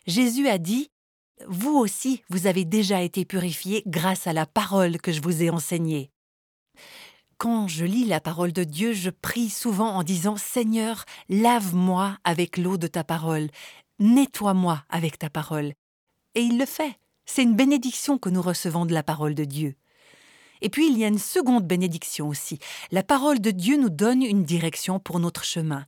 Jésus 0.07 0.47
a 0.47 0.59
dit 0.59 0.93
Vous 1.49 1.77
aussi, 1.77 2.23
vous 2.31 2.47
avez 2.47 2.65
déjà 2.65 3.03
été 3.03 3.25
purifiés 3.25 3.83
grâce 3.87 4.29
à 4.29 4.33
la 4.33 4.47
parole 4.47 5.01
que 5.01 5.11
je 5.11 5.23
vous 5.23 5.43
ai 5.43 5.51
enseignée. 5.51 6.13
Quand 7.37 7.67
je 7.67 7.85
lis 7.85 8.05
la 8.05 8.21
parole 8.21 8.53
de 8.53 8.63
Dieu, 8.63 8.93
je 8.93 9.11
prie 9.11 9.51
souvent 9.51 9.89
en 9.97 10.05
disant 10.05 10.37
Seigneur, 10.37 11.05
lave-moi 11.29 12.17
avec 12.23 12.59
l'eau 12.59 12.77
de 12.77 12.87
ta 12.87 13.03
parole, 13.03 13.49
nettoie-moi 13.99 14.85
avec 14.89 15.19
ta 15.19 15.31
parole. 15.31 15.73
Et 16.35 16.43
il 16.43 16.59
le 16.59 16.67
fait. 16.67 16.97
C'est 17.27 17.43
une 17.43 17.57
bénédiction 17.57 18.19
que 18.19 18.29
nous 18.29 18.43
recevons 18.43 18.87
de 18.87 18.95
la 18.95 19.03
parole 19.03 19.35
de 19.35 19.45
Dieu. 19.45 19.75
Et 20.63 20.69
puis 20.69 20.89
il 20.89 20.99
y 20.99 21.05
a 21.05 21.09
une 21.09 21.19
seconde 21.19 21.67
bénédiction 21.67 22.29
aussi. 22.29 22.59
La 22.91 23.03
parole 23.03 23.41
de 23.41 23.51
Dieu 23.51 23.77
nous 23.77 23.91
donne 23.91 24.23
une 24.23 24.45
direction 24.45 24.99
pour 24.99 25.21
notre 25.21 25.45
chemin. 25.45 25.87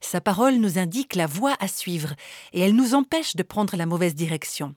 Sa 0.00 0.20
parole 0.20 0.56
nous 0.56 0.78
indique 0.78 1.14
la 1.14 1.26
voie 1.26 1.56
à 1.60 1.68
suivre 1.68 2.14
et 2.52 2.60
elle 2.60 2.74
nous 2.74 2.94
empêche 2.94 3.36
de 3.36 3.42
prendre 3.42 3.76
la 3.76 3.86
mauvaise 3.86 4.14
direction. 4.14 4.74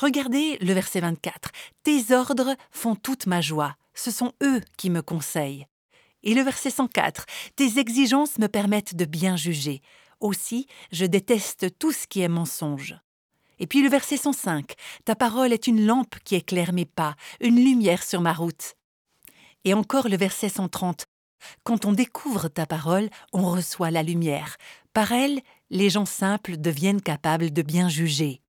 Regardez 0.00 0.56
le 0.60 0.72
verset 0.72 1.00
24. 1.00 1.50
Tes 1.82 2.14
ordres 2.14 2.56
font 2.70 2.94
toute 2.94 3.26
ma 3.26 3.42
joie 3.42 3.76
ce 3.98 4.10
sont 4.10 4.32
eux 4.42 4.60
qui 4.76 4.90
me 4.90 5.02
conseillent. 5.02 5.66
Et 6.22 6.34
le 6.34 6.42
verset 6.42 6.70
104, 6.70 7.26
Tes 7.56 7.78
exigences 7.78 8.38
me 8.38 8.46
permettent 8.46 8.94
de 8.94 9.04
bien 9.04 9.36
juger. 9.36 9.82
Aussi, 10.20 10.66
je 10.92 11.04
déteste 11.04 11.78
tout 11.78 11.92
ce 11.92 12.06
qui 12.06 12.20
est 12.20 12.28
mensonge. 12.28 12.96
Et 13.58 13.66
puis 13.66 13.82
le 13.82 13.88
verset 13.88 14.16
105, 14.16 14.74
Ta 15.04 15.14
parole 15.14 15.52
est 15.52 15.66
une 15.66 15.86
lampe 15.86 16.16
qui 16.24 16.34
éclaire 16.34 16.72
mes 16.72 16.84
pas, 16.84 17.14
une 17.40 17.56
lumière 17.56 18.02
sur 18.02 18.20
ma 18.20 18.32
route. 18.32 18.74
Et 19.64 19.74
encore 19.74 20.08
le 20.08 20.16
verset 20.16 20.48
130, 20.48 21.06
Quand 21.64 21.84
on 21.84 21.92
découvre 21.92 22.48
ta 22.48 22.66
parole, 22.66 23.08
on 23.32 23.50
reçoit 23.50 23.90
la 23.90 24.02
lumière. 24.02 24.56
Par 24.92 25.12
elle, 25.12 25.40
les 25.70 25.90
gens 25.90 26.06
simples 26.06 26.56
deviennent 26.56 27.02
capables 27.02 27.52
de 27.52 27.62
bien 27.62 27.88
juger. 27.88 28.40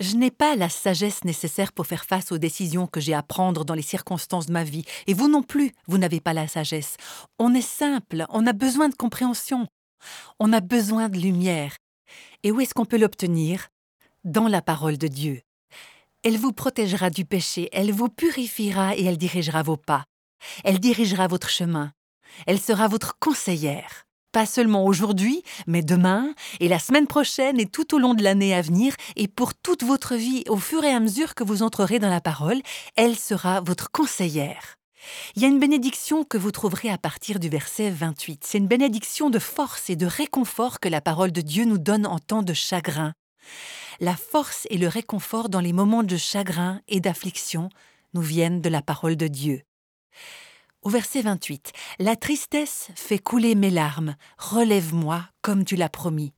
Je 0.00 0.14
n'ai 0.14 0.30
pas 0.30 0.54
la 0.54 0.68
sagesse 0.68 1.24
nécessaire 1.24 1.72
pour 1.72 1.86
faire 1.88 2.04
face 2.04 2.30
aux 2.30 2.38
décisions 2.38 2.86
que 2.86 3.00
j'ai 3.00 3.14
à 3.14 3.22
prendre 3.24 3.64
dans 3.64 3.74
les 3.74 3.82
circonstances 3.82 4.46
de 4.46 4.52
ma 4.52 4.62
vie, 4.62 4.84
et 5.08 5.14
vous 5.14 5.28
non 5.28 5.42
plus, 5.42 5.72
vous 5.88 5.98
n'avez 5.98 6.20
pas 6.20 6.32
la 6.32 6.46
sagesse. 6.46 6.96
On 7.40 7.52
est 7.52 7.60
simple, 7.60 8.24
on 8.28 8.46
a 8.46 8.52
besoin 8.52 8.88
de 8.88 8.94
compréhension, 8.94 9.66
on 10.38 10.52
a 10.52 10.60
besoin 10.60 11.08
de 11.08 11.18
lumière. 11.18 11.76
Et 12.42 12.50
où 12.50 12.60
est-ce 12.60 12.74
qu'on 12.74 12.84
peut 12.84 12.98
l'obtenir? 12.98 13.68
Dans 14.24 14.48
la 14.48 14.62
parole 14.62 14.98
de 14.98 15.08
Dieu. 15.08 15.42
Elle 16.22 16.36
vous 16.36 16.52
protégera 16.52 17.10
du 17.10 17.24
péché, 17.24 17.68
elle 17.72 17.92
vous 17.92 18.08
purifiera 18.08 18.96
et 18.96 19.04
elle 19.04 19.18
dirigera 19.18 19.62
vos 19.62 19.76
pas. 19.76 20.04
Elle 20.64 20.80
dirigera 20.80 21.28
votre 21.28 21.48
chemin. 21.48 21.92
Elle 22.46 22.60
sera 22.60 22.88
votre 22.88 23.18
conseillère 23.18 24.08
pas 24.32 24.46
seulement 24.46 24.84
aujourd'hui, 24.84 25.42
mais 25.66 25.82
demain 25.82 26.34
et 26.60 26.68
la 26.68 26.78
semaine 26.78 27.06
prochaine 27.06 27.58
et 27.58 27.66
tout 27.66 27.94
au 27.94 27.98
long 27.98 28.14
de 28.14 28.22
l'année 28.22 28.54
à 28.54 28.62
venir 28.62 28.94
et 29.16 29.26
pour 29.26 29.54
toute 29.54 29.82
votre 29.82 30.14
vie 30.14 30.44
au 30.48 30.58
fur 30.58 30.84
et 30.84 30.92
à 30.92 31.00
mesure 31.00 31.34
que 31.34 31.44
vous 31.44 31.62
entrerez 31.62 31.98
dans 31.98 32.10
la 32.10 32.20
parole, 32.20 32.60
elle 32.96 33.16
sera 33.16 33.60
votre 33.60 33.90
conseillère. 33.90 34.77
Il 35.36 35.42
y 35.42 35.44
a 35.44 35.48
une 35.48 35.60
bénédiction 35.60 36.24
que 36.24 36.38
vous 36.38 36.50
trouverez 36.50 36.90
à 36.90 36.98
partir 36.98 37.38
du 37.38 37.48
verset 37.48 37.90
28. 37.90 38.44
C'est 38.44 38.58
une 38.58 38.66
bénédiction 38.66 39.30
de 39.30 39.38
force 39.38 39.90
et 39.90 39.96
de 39.96 40.06
réconfort 40.06 40.80
que 40.80 40.88
la 40.88 41.00
parole 41.00 41.32
de 41.32 41.40
Dieu 41.40 41.64
nous 41.64 41.78
donne 41.78 42.06
en 42.06 42.18
temps 42.18 42.42
de 42.42 42.54
chagrin. 42.54 43.14
La 44.00 44.16
force 44.16 44.66
et 44.70 44.78
le 44.78 44.88
réconfort 44.88 45.48
dans 45.48 45.60
les 45.60 45.72
moments 45.72 46.02
de 46.02 46.16
chagrin 46.16 46.80
et 46.88 47.00
d'affliction 47.00 47.68
nous 48.14 48.22
viennent 48.22 48.60
de 48.60 48.68
la 48.68 48.82
parole 48.82 49.16
de 49.16 49.28
Dieu. 49.28 49.62
Au 50.82 50.90
verset 50.90 51.22
28, 51.22 51.72
La 51.98 52.16
tristesse 52.16 52.88
fait 52.94 53.18
couler 53.18 53.54
mes 53.54 53.70
larmes, 53.70 54.14
relève-moi 54.38 55.28
comme 55.42 55.64
tu 55.64 55.76
l'as 55.76 55.88
promis. 55.88 56.32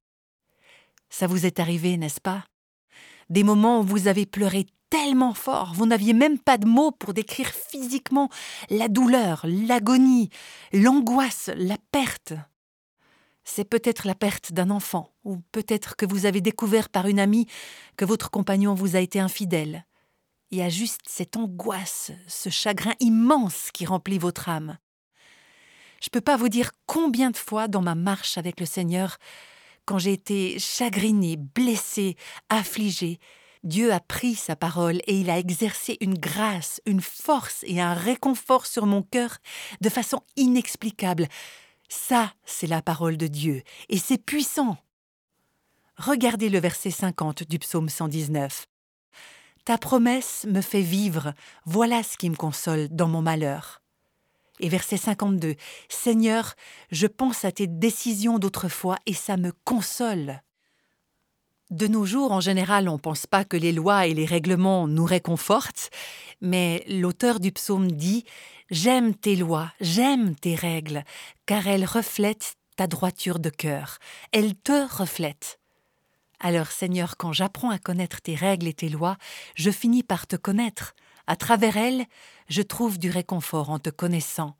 Ça 1.11 1.27
vous 1.27 1.45
est 1.45 1.61
arrivé, 1.61 1.97
n'est-ce 1.97 2.21
pas? 2.21 2.45
Des 3.29 3.45
moments 3.45 3.81
où 3.81 3.85
vous 3.85 4.09
avez 4.09 4.27
pleuré 4.27 4.67
tellement 4.91 5.35
fort, 5.35 5.73
vous 5.75 5.87
n'aviez 5.87 6.13
même 6.13 6.39
pas 6.39 6.59
de 6.59 6.67
mots 6.67 6.91
pour 6.91 7.15
décrire 7.15 7.49
physiquement 7.49 8.29
la 8.69 8.89
douleur, 8.89 9.45
l'agonie, 9.47 10.31
l'angoisse, 10.73 11.51
la 11.57 11.77
perte. 11.93 12.35
C'est 13.45 13.65
peut-être 13.65 14.07
la 14.07 14.15
perte 14.15 14.53
d'un 14.53 14.71
enfant, 14.71 15.13
ou 15.25 15.39
peut-être 15.53 15.97
que 15.97 16.07
vous 16.07 16.27
avez 16.27 16.41
découvert 16.41 16.89
par 16.89 17.07
une 17.07 17.21
amie 17.21 17.47
que 17.97 18.05
votre 18.05 18.31
compagnon 18.31 18.75
vous 18.75 18.97
a 18.97 19.01
été 19.01 19.19
infidèle, 19.19 19.87
il 20.51 20.59
y 20.59 20.63
a 20.63 20.69
juste 20.69 21.03
cette 21.07 21.37
angoisse, 21.37 22.11
ce 22.27 22.49
chagrin 22.49 22.95
immense 22.99 23.71
qui 23.73 23.87
remplit 23.87 24.19
votre 24.19 24.49
âme. 24.49 24.79
Je 26.01 26.09
ne 26.09 26.11
peux 26.11 26.21
pas 26.21 26.37
vous 26.37 26.49
dire 26.49 26.73
combien 26.87 27.31
de 27.31 27.37
fois 27.37 27.69
dans 27.69 27.83
ma 27.83 27.95
marche 27.95 28.37
avec 28.37 28.59
le 28.59 28.67
Seigneur, 28.67 29.19
quand 29.85 29.99
j'ai 29.99 30.13
été 30.13 30.59
chagrinée, 30.59 31.37
blessée, 31.37 32.17
affligée, 32.49 33.19
Dieu 33.63 33.93
a 33.93 34.01
pris 34.01 34.35
sa 34.35 34.57
parole 34.57 35.01
et 35.07 35.21
il 35.21 35.29
a 35.29 35.39
exercé 35.39 35.99
une 36.01 36.19
grâce, 36.19 36.81
une 36.87 37.03
force 37.03 37.63
et 37.67 37.81
un 37.81 37.93
réconfort 37.93 38.67
sur 38.67 38.87
mon 38.87 39.03
cœur 39.03 39.37
de 39.83 39.91
façon 39.91 40.23
inexplicable. 40.37 41.29
Ça, 41.89 42.33
c'est 42.47 42.67
la 42.67 42.81
parole 42.81 43.17
de 43.17 43.27
Dieu, 43.27 43.63
et 43.89 43.99
c'est 43.99 44.17
puissant. 44.17 44.79
Regardez 45.97 46.49
le 46.49 46.59
verset 46.59 46.91
50 46.91 47.43
du 47.43 47.59
psaume 47.59 47.91
119. 47.91 48.67
Ta 49.67 49.77
promesse 49.77 50.47
me 50.49 50.63
fait 50.63 50.81
vivre, 50.81 51.35
voilà 51.67 52.03
ce 52.03 52.17
qui 52.17 52.31
me 52.31 52.37
console 52.37 52.89
dans 52.89 53.09
mon 53.09 53.21
malheur. 53.21 53.83
Et 54.61 54.69
verset 54.69 54.97
52. 54.97 55.57
Seigneur, 55.89 56.55
je 56.91 57.07
pense 57.07 57.45
à 57.45 57.53
tes 57.53 57.67
décisions 57.67 58.39
d'autrefois 58.39 58.97
et 59.05 59.15
ça 59.15 59.37
me 59.37 59.53
console. 59.65 60.41
De 61.71 61.87
nos 61.87 62.05
jours, 62.05 62.33
en 62.33 62.41
général, 62.41 62.89
on 62.89 62.95
ne 62.95 62.99
pense 62.99 63.27
pas 63.27 63.45
que 63.45 63.57
les 63.57 63.71
lois 63.71 64.09
et 64.09 64.13
les 64.13 64.25
règlements 64.25 64.89
nous 64.89 65.05
réconfortent, 65.05 65.91
mais 66.41 66.85
l'auteur 66.89 67.39
du 67.39 67.53
psaume 67.53 67.93
dit 67.93 68.25
J'aime 68.73 69.15
tes 69.15 69.37
lois, 69.37 69.73
j'aime 69.81 70.35
tes 70.35 70.57
règles, 70.57 71.05
car 71.47 71.69
elles 71.69 71.85
reflètent 71.85 72.57
ta 72.75 72.89
droiture 72.89 73.39
de 73.39 73.51
cœur, 73.51 73.99
elles 74.33 74.57
te 74.57 74.93
reflètent. 74.93 75.61
Alors 76.41 76.73
Seigneur, 76.73 77.17
quand 77.17 77.33
j'apprends 77.33 77.71
à 77.71 77.79
connaître 77.79 78.21
tes 78.21 78.35
règles 78.35 78.67
et 78.67 78.75
tes 78.75 78.89
lois, 78.89 79.17
je 79.55 79.71
finis 79.71 80.03
par 80.03 80.27
te 80.27 80.35
connaître. 80.35 80.95
À 81.29 81.37
travers 81.37 81.77
elles, 81.77 82.05
je 82.49 82.63
trouve 82.63 82.99
du 82.99 83.11
réconfort 83.11 83.71
en 83.71 83.79
te 83.79 83.91
connaissant. 83.91 84.57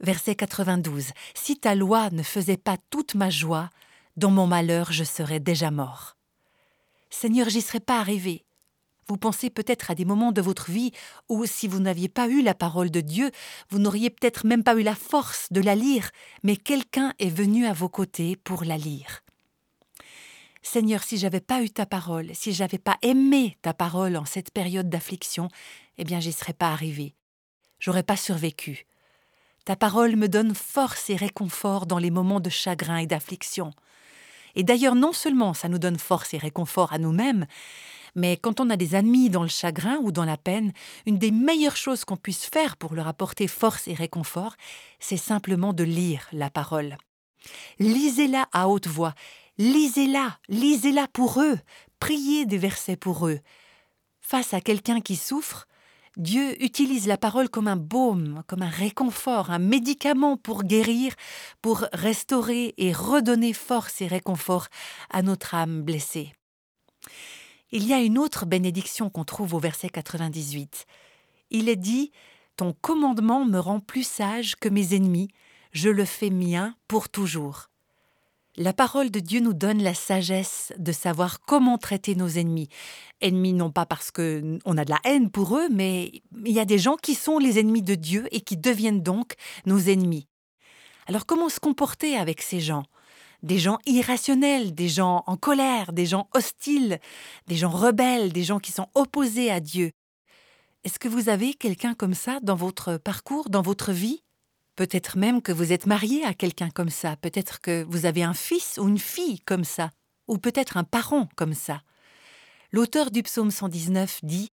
Verset 0.00 0.36
92. 0.36 1.08
Si 1.34 1.58
ta 1.58 1.74
loi 1.74 2.08
ne 2.10 2.22
faisait 2.22 2.56
pas 2.56 2.78
toute 2.88 3.14
ma 3.16 3.28
joie, 3.28 3.68
dans 4.16 4.30
mon 4.30 4.46
malheur 4.46 4.92
je 4.92 5.04
serais 5.04 5.40
déjà 5.40 5.70
mort. 5.70 6.16
Seigneur, 7.12 7.50
j'y 7.50 7.60
serais 7.60 7.78
pas 7.78 8.00
arrivé. 8.00 8.46
Vous 9.06 9.18
pensez 9.18 9.50
peut-être 9.50 9.90
à 9.90 9.94
des 9.94 10.06
moments 10.06 10.32
de 10.32 10.40
votre 10.40 10.70
vie 10.70 10.92
où, 11.28 11.44
si 11.44 11.68
vous 11.68 11.78
n'aviez 11.78 12.08
pas 12.08 12.26
eu 12.26 12.40
la 12.42 12.54
parole 12.54 12.90
de 12.90 13.02
Dieu, 13.02 13.30
vous 13.68 13.78
n'auriez 13.78 14.08
peut-être 14.08 14.46
même 14.46 14.64
pas 14.64 14.74
eu 14.74 14.82
la 14.82 14.94
force 14.94 15.52
de 15.52 15.60
la 15.60 15.74
lire, 15.74 16.10
mais 16.42 16.56
quelqu'un 16.56 17.12
est 17.18 17.28
venu 17.28 17.66
à 17.66 17.74
vos 17.74 17.90
côtés 17.90 18.36
pour 18.36 18.64
la 18.64 18.78
lire. 18.78 19.22
Seigneur, 20.62 21.02
si 21.02 21.18
j'avais 21.18 21.40
pas 21.40 21.62
eu 21.62 21.68
ta 21.68 21.84
parole, 21.84 22.30
si 22.34 22.52
j'avais 22.52 22.78
pas 22.78 22.96
aimé 23.02 23.58
ta 23.60 23.74
parole 23.74 24.16
en 24.16 24.24
cette 24.24 24.50
période 24.50 24.88
d'affliction, 24.88 25.48
eh 25.98 26.04
bien 26.04 26.18
j'y 26.18 26.32
serais 26.32 26.54
pas 26.54 26.72
arrivé. 26.72 27.14
J'aurais 27.78 28.04
pas 28.04 28.16
survécu. 28.16 28.86
Ta 29.66 29.76
parole 29.76 30.16
me 30.16 30.28
donne 30.28 30.54
force 30.54 31.10
et 31.10 31.16
réconfort 31.16 31.86
dans 31.86 31.98
les 31.98 32.10
moments 32.10 32.40
de 32.40 32.50
chagrin 32.50 32.96
et 32.96 33.06
d'affliction. 33.06 33.72
Et 34.54 34.62
d'ailleurs, 34.62 34.94
non 34.94 35.12
seulement 35.12 35.54
ça 35.54 35.68
nous 35.68 35.78
donne 35.78 35.98
force 35.98 36.34
et 36.34 36.38
réconfort 36.38 36.92
à 36.92 36.98
nous-mêmes, 36.98 37.46
mais 38.14 38.36
quand 38.36 38.60
on 38.60 38.70
a 38.70 38.76
des 38.76 38.94
amis 38.94 39.30
dans 39.30 39.42
le 39.42 39.48
chagrin 39.48 39.98
ou 40.02 40.12
dans 40.12 40.24
la 40.24 40.36
peine, 40.36 40.72
une 41.06 41.18
des 41.18 41.30
meilleures 41.30 41.76
choses 41.76 42.04
qu'on 42.04 42.16
puisse 42.16 42.44
faire 42.44 42.76
pour 42.76 42.94
leur 42.94 43.08
apporter 43.08 43.48
force 43.48 43.88
et 43.88 43.94
réconfort, 43.94 44.56
c'est 45.00 45.16
simplement 45.16 45.72
de 45.72 45.84
lire 45.84 46.28
la 46.32 46.50
parole. 46.50 46.98
Lisez-la 47.78 48.48
à 48.52 48.68
haute 48.68 48.86
voix 48.86 49.14
Lisez-la, 49.58 50.38
lisez-la 50.48 51.08
pour 51.08 51.40
eux, 51.40 51.58
priez 52.00 52.46
des 52.46 52.58
versets 52.58 52.96
pour 52.96 53.28
eux. 53.28 53.38
Face 54.20 54.54
à 54.54 54.60
quelqu'un 54.60 55.00
qui 55.00 55.16
souffre, 55.16 55.66
Dieu 56.18 56.62
utilise 56.62 57.06
la 57.06 57.16
parole 57.16 57.48
comme 57.48 57.68
un 57.68 57.76
baume, 57.76 58.42
comme 58.46 58.62
un 58.62 58.68
réconfort, 58.68 59.50
un 59.50 59.58
médicament 59.58 60.36
pour 60.36 60.62
guérir, 60.62 61.14
pour 61.62 61.86
restaurer 61.94 62.74
et 62.76 62.92
redonner 62.92 63.54
force 63.54 64.02
et 64.02 64.06
réconfort 64.06 64.66
à 65.08 65.22
notre 65.22 65.54
âme 65.54 65.82
blessée. 65.82 66.32
Il 67.70 67.86
y 67.86 67.94
a 67.94 68.00
une 68.02 68.18
autre 68.18 68.44
bénédiction 68.44 69.08
qu'on 69.08 69.24
trouve 69.24 69.54
au 69.54 69.58
verset 69.58 69.88
98. 69.88 70.84
Il 71.50 71.70
est 71.70 71.76
dit 71.76 72.12
Ton 72.56 72.74
commandement 72.74 73.46
me 73.46 73.58
rend 73.58 73.80
plus 73.80 74.06
sage 74.06 74.56
que 74.56 74.68
mes 74.68 74.94
ennemis, 74.94 75.28
je 75.72 75.88
le 75.88 76.04
fais 76.04 76.28
mien 76.28 76.76
pour 76.88 77.08
toujours. 77.08 77.71
La 78.58 78.74
parole 78.74 79.10
de 79.10 79.18
Dieu 79.18 79.40
nous 79.40 79.54
donne 79.54 79.82
la 79.82 79.94
sagesse 79.94 80.74
de 80.76 80.92
savoir 80.92 81.40
comment 81.40 81.78
traiter 81.78 82.14
nos 82.14 82.28
ennemis. 82.28 82.68
Ennemis 83.22 83.54
non 83.54 83.70
pas 83.70 83.86
parce 83.86 84.10
que 84.10 84.58
on 84.66 84.76
a 84.76 84.84
de 84.84 84.90
la 84.90 85.00
haine 85.04 85.30
pour 85.30 85.56
eux, 85.56 85.70
mais 85.70 86.12
il 86.44 86.52
y 86.52 86.60
a 86.60 86.66
des 86.66 86.78
gens 86.78 86.96
qui 86.96 87.14
sont 87.14 87.38
les 87.38 87.58
ennemis 87.58 87.80
de 87.80 87.94
Dieu 87.94 88.28
et 88.30 88.42
qui 88.42 88.58
deviennent 88.58 89.02
donc 89.02 89.32
nos 89.64 89.78
ennemis. 89.78 90.28
Alors 91.06 91.24
comment 91.24 91.48
se 91.48 91.60
comporter 91.60 92.14
avec 92.18 92.42
ces 92.42 92.60
gens? 92.60 92.82
Des 93.42 93.58
gens 93.58 93.78
irrationnels, 93.86 94.74
des 94.74 94.88
gens 94.90 95.24
en 95.26 95.38
colère, 95.38 95.94
des 95.94 96.04
gens 96.04 96.28
hostiles, 96.34 97.00
des 97.46 97.56
gens 97.56 97.70
rebelles, 97.70 98.34
des 98.34 98.44
gens 98.44 98.60
qui 98.60 98.70
sont 98.70 98.88
opposés 98.94 99.50
à 99.50 99.60
Dieu. 99.60 99.92
Est-ce 100.84 100.98
que 100.98 101.08
vous 101.08 101.30
avez 101.30 101.54
quelqu'un 101.54 101.94
comme 101.94 102.14
ça 102.14 102.38
dans 102.42 102.56
votre 102.56 102.98
parcours, 102.98 103.48
dans 103.48 103.62
votre 103.62 103.92
vie? 103.92 104.22
Peut-être 104.76 105.18
même 105.18 105.42
que 105.42 105.52
vous 105.52 105.72
êtes 105.72 105.86
marié 105.86 106.24
à 106.24 106.32
quelqu'un 106.32 106.70
comme 106.70 106.88
ça, 106.88 107.16
peut-être 107.16 107.60
que 107.60 107.84
vous 107.88 108.06
avez 108.06 108.22
un 108.22 108.34
fils 108.34 108.78
ou 108.78 108.88
une 108.88 108.98
fille 108.98 109.40
comme 109.40 109.64
ça, 109.64 109.90
ou 110.28 110.38
peut-être 110.38 110.76
un 110.78 110.84
parent 110.84 111.28
comme 111.36 111.52
ça. 111.52 111.82
L'auteur 112.70 113.10
du 113.10 113.22
psaume 113.22 113.50
119 113.50 114.20
dit 114.22 114.48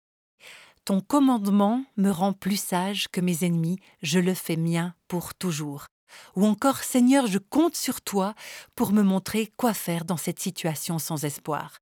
Ton 0.84 1.00
commandement 1.00 1.84
me 1.96 2.10
rend 2.10 2.32
plus 2.32 2.60
sage 2.60 3.06
que 3.12 3.20
mes 3.20 3.44
ennemis, 3.44 3.78
je 4.02 4.18
le 4.18 4.34
fais 4.34 4.56
mien 4.56 4.94
pour 5.06 5.34
toujours. 5.34 5.86
Ou 6.34 6.46
encore 6.46 6.78
Seigneur, 6.78 7.28
je 7.28 7.38
compte 7.38 7.76
sur 7.76 8.00
toi 8.00 8.34
pour 8.74 8.92
me 8.92 9.02
montrer 9.02 9.52
quoi 9.56 9.72
faire 9.72 10.04
dans 10.04 10.16
cette 10.16 10.40
situation 10.40 10.98
sans 10.98 11.24
espoir. 11.24 11.78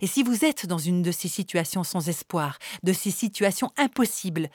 Et 0.00 0.06
si 0.06 0.22
vous 0.22 0.44
êtes 0.44 0.66
dans 0.66 0.78
une 0.78 1.02
de 1.02 1.10
ces 1.10 1.28
situations 1.28 1.82
sans 1.82 2.08
espoir, 2.08 2.58
de 2.84 2.92
ces 2.92 3.10
situations 3.10 3.72
impossibles, 3.76 4.48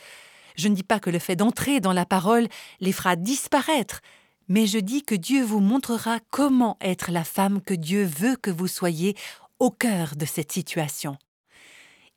je 0.56 0.68
ne 0.68 0.76
dis 0.76 0.84
pas 0.84 1.00
que 1.00 1.10
le 1.10 1.20
fait 1.20 1.36
d'entrer 1.36 1.80
dans 1.80 1.94
la 1.94 2.06
parole 2.06 2.48
les 2.80 2.92
fera 2.92 3.16
disparaître, 3.16 4.02
mais 4.48 4.68
je 4.68 4.80
dis 4.80 5.04
que 5.04 5.16
Dieu 5.16 5.44
vous 5.44 5.60
montrera 5.60 6.20
comment 6.30 6.78
être 6.82 7.12
la 7.12 7.24
femme 7.24 7.62
que 7.62 7.74
Dieu 7.74 8.04
veut 8.04 8.36
que 8.36 8.52
vous 8.52 8.68
soyez 8.68 9.16
au 9.60 9.72
cœur 9.72 10.16
de 10.16 10.26
cette 10.26 10.52
situation. 10.52 11.18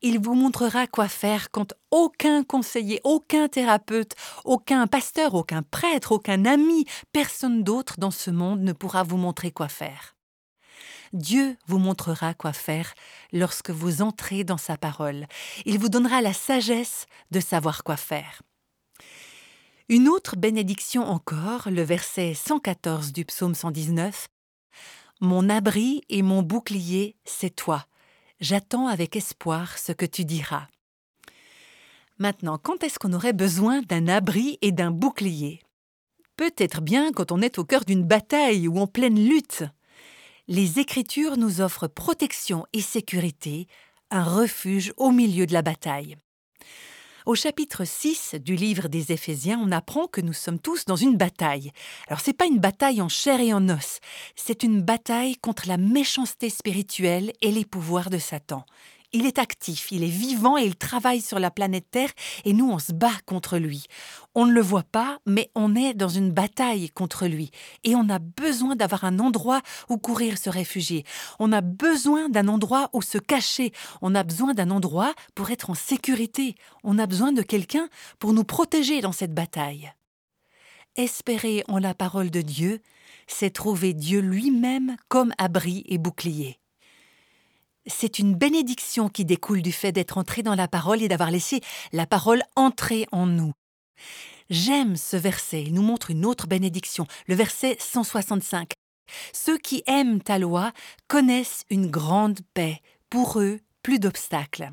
Il 0.02 0.18
vous 0.20 0.34
montrera 0.34 0.86
quoi 0.86 1.08
faire 1.08 1.50
quand 1.50 1.72
aucun 1.90 2.44
conseiller, 2.44 3.00
aucun 3.04 3.48
thérapeute, 3.48 4.12
aucun 4.44 4.86
pasteur, 4.86 5.34
aucun 5.34 5.62
prêtre, 5.62 6.12
aucun 6.12 6.44
ami, 6.44 6.84
personne 7.12 7.62
d'autre 7.62 7.94
dans 7.98 8.10
ce 8.10 8.30
monde 8.30 8.60
ne 8.60 8.72
pourra 8.72 9.04
vous 9.04 9.16
montrer 9.16 9.50
quoi 9.50 9.68
faire. 9.68 10.15
Dieu 11.12 11.56
vous 11.66 11.78
montrera 11.78 12.34
quoi 12.34 12.52
faire 12.52 12.94
lorsque 13.32 13.70
vous 13.70 14.02
entrez 14.02 14.44
dans 14.44 14.58
sa 14.58 14.76
parole. 14.76 15.26
Il 15.64 15.78
vous 15.78 15.88
donnera 15.88 16.20
la 16.20 16.32
sagesse 16.32 17.06
de 17.30 17.40
savoir 17.40 17.84
quoi 17.84 17.96
faire. 17.96 18.42
Une 19.88 20.08
autre 20.08 20.36
bénédiction 20.36 21.04
encore, 21.04 21.68
le 21.70 21.82
verset 21.82 22.34
114 22.34 23.12
du 23.12 23.24
psaume 23.24 23.54
119. 23.54 24.28
Mon 25.20 25.48
abri 25.48 26.02
et 26.08 26.22
mon 26.22 26.42
bouclier, 26.42 27.16
c'est 27.24 27.54
toi. 27.54 27.86
J'attends 28.40 28.88
avec 28.88 29.16
espoir 29.16 29.78
ce 29.78 29.92
que 29.92 30.04
tu 30.04 30.24
diras. 30.24 30.66
Maintenant, 32.18 32.58
quand 32.58 32.82
est-ce 32.82 32.98
qu'on 32.98 33.12
aurait 33.12 33.32
besoin 33.32 33.82
d'un 33.82 34.08
abri 34.08 34.58
et 34.60 34.72
d'un 34.72 34.90
bouclier? 34.90 35.62
Peut-être 36.36 36.80
bien 36.80 37.12
quand 37.12 37.30
on 37.30 37.40
est 37.40 37.58
au 37.58 37.64
cœur 37.64 37.84
d'une 37.84 38.04
bataille 38.04 38.68
ou 38.68 38.78
en 38.78 38.86
pleine 38.86 39.22
lutte 39.22 39.64
les 40.48 40.78
Écritures 40.78 41.36
nous 41.36 41.60
offrent 41.60 41.88
protection 41.88 42.66
et 42.72 42.80
sécurité, 42.80 43.66
un 44.12 44.22
refuge 44.22 44.92
au 44.96 45.10
milieu 45.10 45.44
de 45.44 45.52
la 45.52 45.62
bataille. 45.62 46.16
Au 47.24 47.34
chapitre 47.34 47.84
6 47.84 48.36
du 48.36 48.54
livre 48.54 48.86
des 48.86 49.10
Éphésiens, 49.10 49.60
on 49.60 49.72
apprend 49.72 50.06
que 50.06 50.20
nous 50.20 50.32
sommes 50.32 50.60
tous 50.60 50.84
dans 50.84 50.94
une 50.94 51.16
bataille. 51.16 51.72
Alors 52.06 52.20
c'est 52.20 52.32
pas 52.32 52.46
une 52.46 52.60
bataille 52.60 53.02
en 53.02 53.08
chair 53.08 53.40
et 53.40 53.52
en 53.52 53.68
os, 53.68 53.98
c'est 54.36 54.62
une 54.62 54.80
bataille 54.80 55.34
contre 55.34 55.66
la 55.66 55.78
méchanceté 55.78 56.48
spirituelle 56.48 57.32
et 57.42 57.50
les 57.50 57.64
pouvoirs 57.64 58.10
de 58.10 58.18
Satan. 58.18 58.64
Il 59.12 59.26
est 59.26 59.38
actif, 59.38 59.92
il 59.92 60.02
est 60.02 60.08
vivant 60.08 60.58
et 60.58 60.64
il 60.64 60.76
travaille 60.76 61.20
sur 61.20 61.38
la 61.38 61.50
planète 61.50 61.90
Terre 61.90 62.10
et 62.44 62.52
nous 62.52 62.68
on 62.68 62.78
se 62.78 62.92
bat 62.92 63.12
contre 63.24 63.58
lui. 63.58 63.86
On 64.34 64.46
ne 64.46 64.52
le 64.52 64.60
voit 64.60 64.82
pas, 64.82 65.18
mais 65.26 65.50
on 65.54 65.74
est 65.74 65.94
dans 65.94 66.08
une 66.08 66.32
bataille 66.32 66.90
contre 66.90 67.26
lui 67.26 67.50
et 67.84 67.94
on 67.94 68.08
a 68.08 68.18
besoin 68.18 68.76
d'avoir 68.76 69.04
un 69.04 69.18
endroit 69.18 69.62
où 69.88 69.96
courir 69.96 70.38
se 70.38 70.50
réfugier. 70.50 71.04
On 71.38 71.52
a 71.52 71.60
besoin 71.60 72.28
d'un 72.28 72.48
endroit 72.48 72.90
où 72.92 73.02
se 73.02 73.18
cacher. 73.18 73.72
On 74.02 74.14
a 74.14 74.22
besoin 74.22 74.54
d'un 74.54 74.70
endroit 74.70 75.14
pour 75.34 75.50
être 75.50 75.70
en 75.70 75.74
sécurité. 75.74 76.54
On 76.84 76.98
a 76.98 77.06
besoin 77.06 77.32
de 77.32 77.42
quelqu'un 77.42 77.88
pour 78.18 78.32
nous 78.32 78.44
protéger 78.44 79.00
dans 79.00 79.12
cette 79.12 79.34
bataille. 79.34 79.92
Espérer 80.96 81.62
en 81.68 81.78
la 81.78 81.94
parole 81.94 82.30
de 82.30 82.40
Dieu, 82.40 82.80
c'est 83.26 83.50
trouver 83.50 83.92
Dieu 83.92 84.20
lui-même 84.20 84.96
comme 85.08 85.32
abri 85.36 85.84
et 85.86 85.98
bouclier. 85.98 86.58
C'est 87.86 88.18
une 88.18 88.34
bénédiction 88.34 89.08
qui 89.08 89.24
découle 89.24 89.62
du 89.62 89.72
fait 89.72 89.92
d'être 89.92 90.18
entré 90.18 90.42
dans 90.42 90.54
la 90.54 90.66
parole 90.66 91.02
et 91.02 91.08
d'avoir 91.08 91.30
laissé 91.30 91.60
la 91.92 92.06
parole 92.06 92.42
entrer 92.56 93.06
en 93.12 93.26
nous. 93.26 93.52
J'aime 94.50 94.96
ce 94.96 95.16
verset, 95.16 95.62
il 95.62 95.74
nous 95.74 95.82
montre 95.82 96.10
une 96.10 96.24
autre 96.24 96.46
bénédiction, 96.46 97.06
le 97.26 97.34
verset 97.34 97.76
165. 97.80 98.72
Ceux 99.32 99.58
qui 99.58 99.82
aiment 99.86 100.20
ta 100.20 100.38
loi 100.38 100.72
connaissent 101.08 101.64
une 101.70 101.90
grande 101.90 102.40
paix, 102.54 102.80
pour 103.08 103.40
eux 103.40 103.60
plus 103.82 104.00
d'obstacles. 104.00 104.72